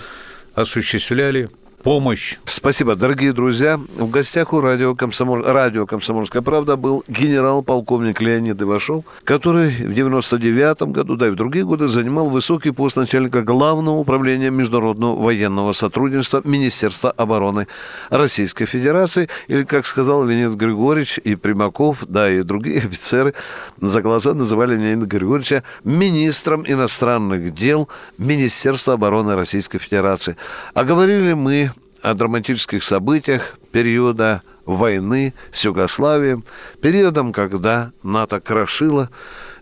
осуществляли 0.55 1.49
помощь 1.83 2.37
Спасибо, 2.45 2.95
дорогие 2.95 3.33
друзья. 3.33 3.81
В 3.97 4.11
гостях 4.11 4.53
у 4.53 4.61
радио, 4.61 4.95
Комсомоль... 4.95 5.43
радио 5.43 5.87
«Комсомольская 5.87 6.43
правда» 6.43 6.77
был 6.77 7.03
генерал-полковник 7.09 8.21
Леонид 8.21 8.61
Ивашов, 8.61 9.05
который 9.25 9.71
в 9.71 9.95
99 9.95 10.83
году, 10.83 11.17
да 11.17 11.29
и 11.29 11.31
в 11.31 11.37
другие 11.37 11.65
годы 11.65 11.89
занимал 11.89 12.29
высокий 12.29 12.71
пост 12.71 12.97
начальника 12.97 13.41
Главного 13.43 13.97
управления 13.97 14.51
международного 14.51 15.23
военного 15.23 15.73
сотрудничества 15.73 16.43
Министерства 16.45 17.13
обороны 17.13 17.67
Российской 18.11 18.67
Федерации. 18.67 19.31
Или, 19.49 19.65
как 19.65 19.87
сказал 19.87 20.27
Леонид 20.27 20.59
Григорьевич 20.59 21.19
и 21.25 21.35
Примаков, 21.35 22.05
да 22.07 22.31
и 22.31 22.43
другие 22.43 22.81
офицеры, 22.81 23.33
за 23.81 24.03
глаза 24.03 24.35
называли 24.35 24.77
Леонида 24.77 25.07
Григорьевича 25.07 25.63
министром 25.85 26.65
иностранных 26.67 27.55
дел 27.55 27.89
Министерства 28.19 28.95
обороны 28.95 29.35
Российской 29.35 29.79
Федерации. 29.79 30.37
А 30.75 30.85
говорили 30.85 31.33
мы 31.33 31.70
о 32.03 32.15
драматических 32.15 32.83
событиях 32.83 33.59
периода 33.73 34.43
войны 34.65 35.35
с 35.53 35.65
Югославией, 35.65 36.43
периодом, 36.81 37.33
когда 37.33 37.93
НАТО 38.03 38.41
крошило 38.41 39.11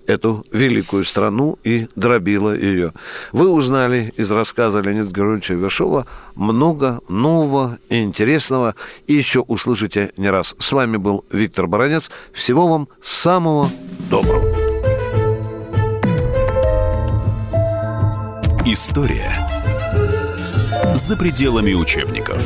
эту 0.07 0.45
великую 0.53 1.05
страну 1.05 1.59
и 1.63 1.87
дробило 1.95 2.55
ее. 2.57 2.95
Вы 3.33 3.51
узнали 3.51 4.13
из 4.17 4.31
рассказа 4.31 4.81
Леонида 4.81 5.11
Григорьевича 5.11 5.55
Вершова 5.55 6.07
много 6.35 7.01
нового 7.09 7.79
и 7.91 8.03
интересного, 8.03 8.75
и 9.07 9.15
еще 9.15 9.41
услышите 9.41 10.13
не 10.17 10.31
раз. 10.31 10.57
С 10.59 10.73
вами 10.73 10.97
был 10.97 11.25
Виктор 11.31 11.67
Баранец. 11.67 12.11
Всего 12.33 12.69
вам 12.69 12.89
самого 13.03 13.69
доброго. 14.11 14.49
История 18.65 19.58
за 20.95 21.17
пределами 21.17 21.75
учебников. 21.75 22.43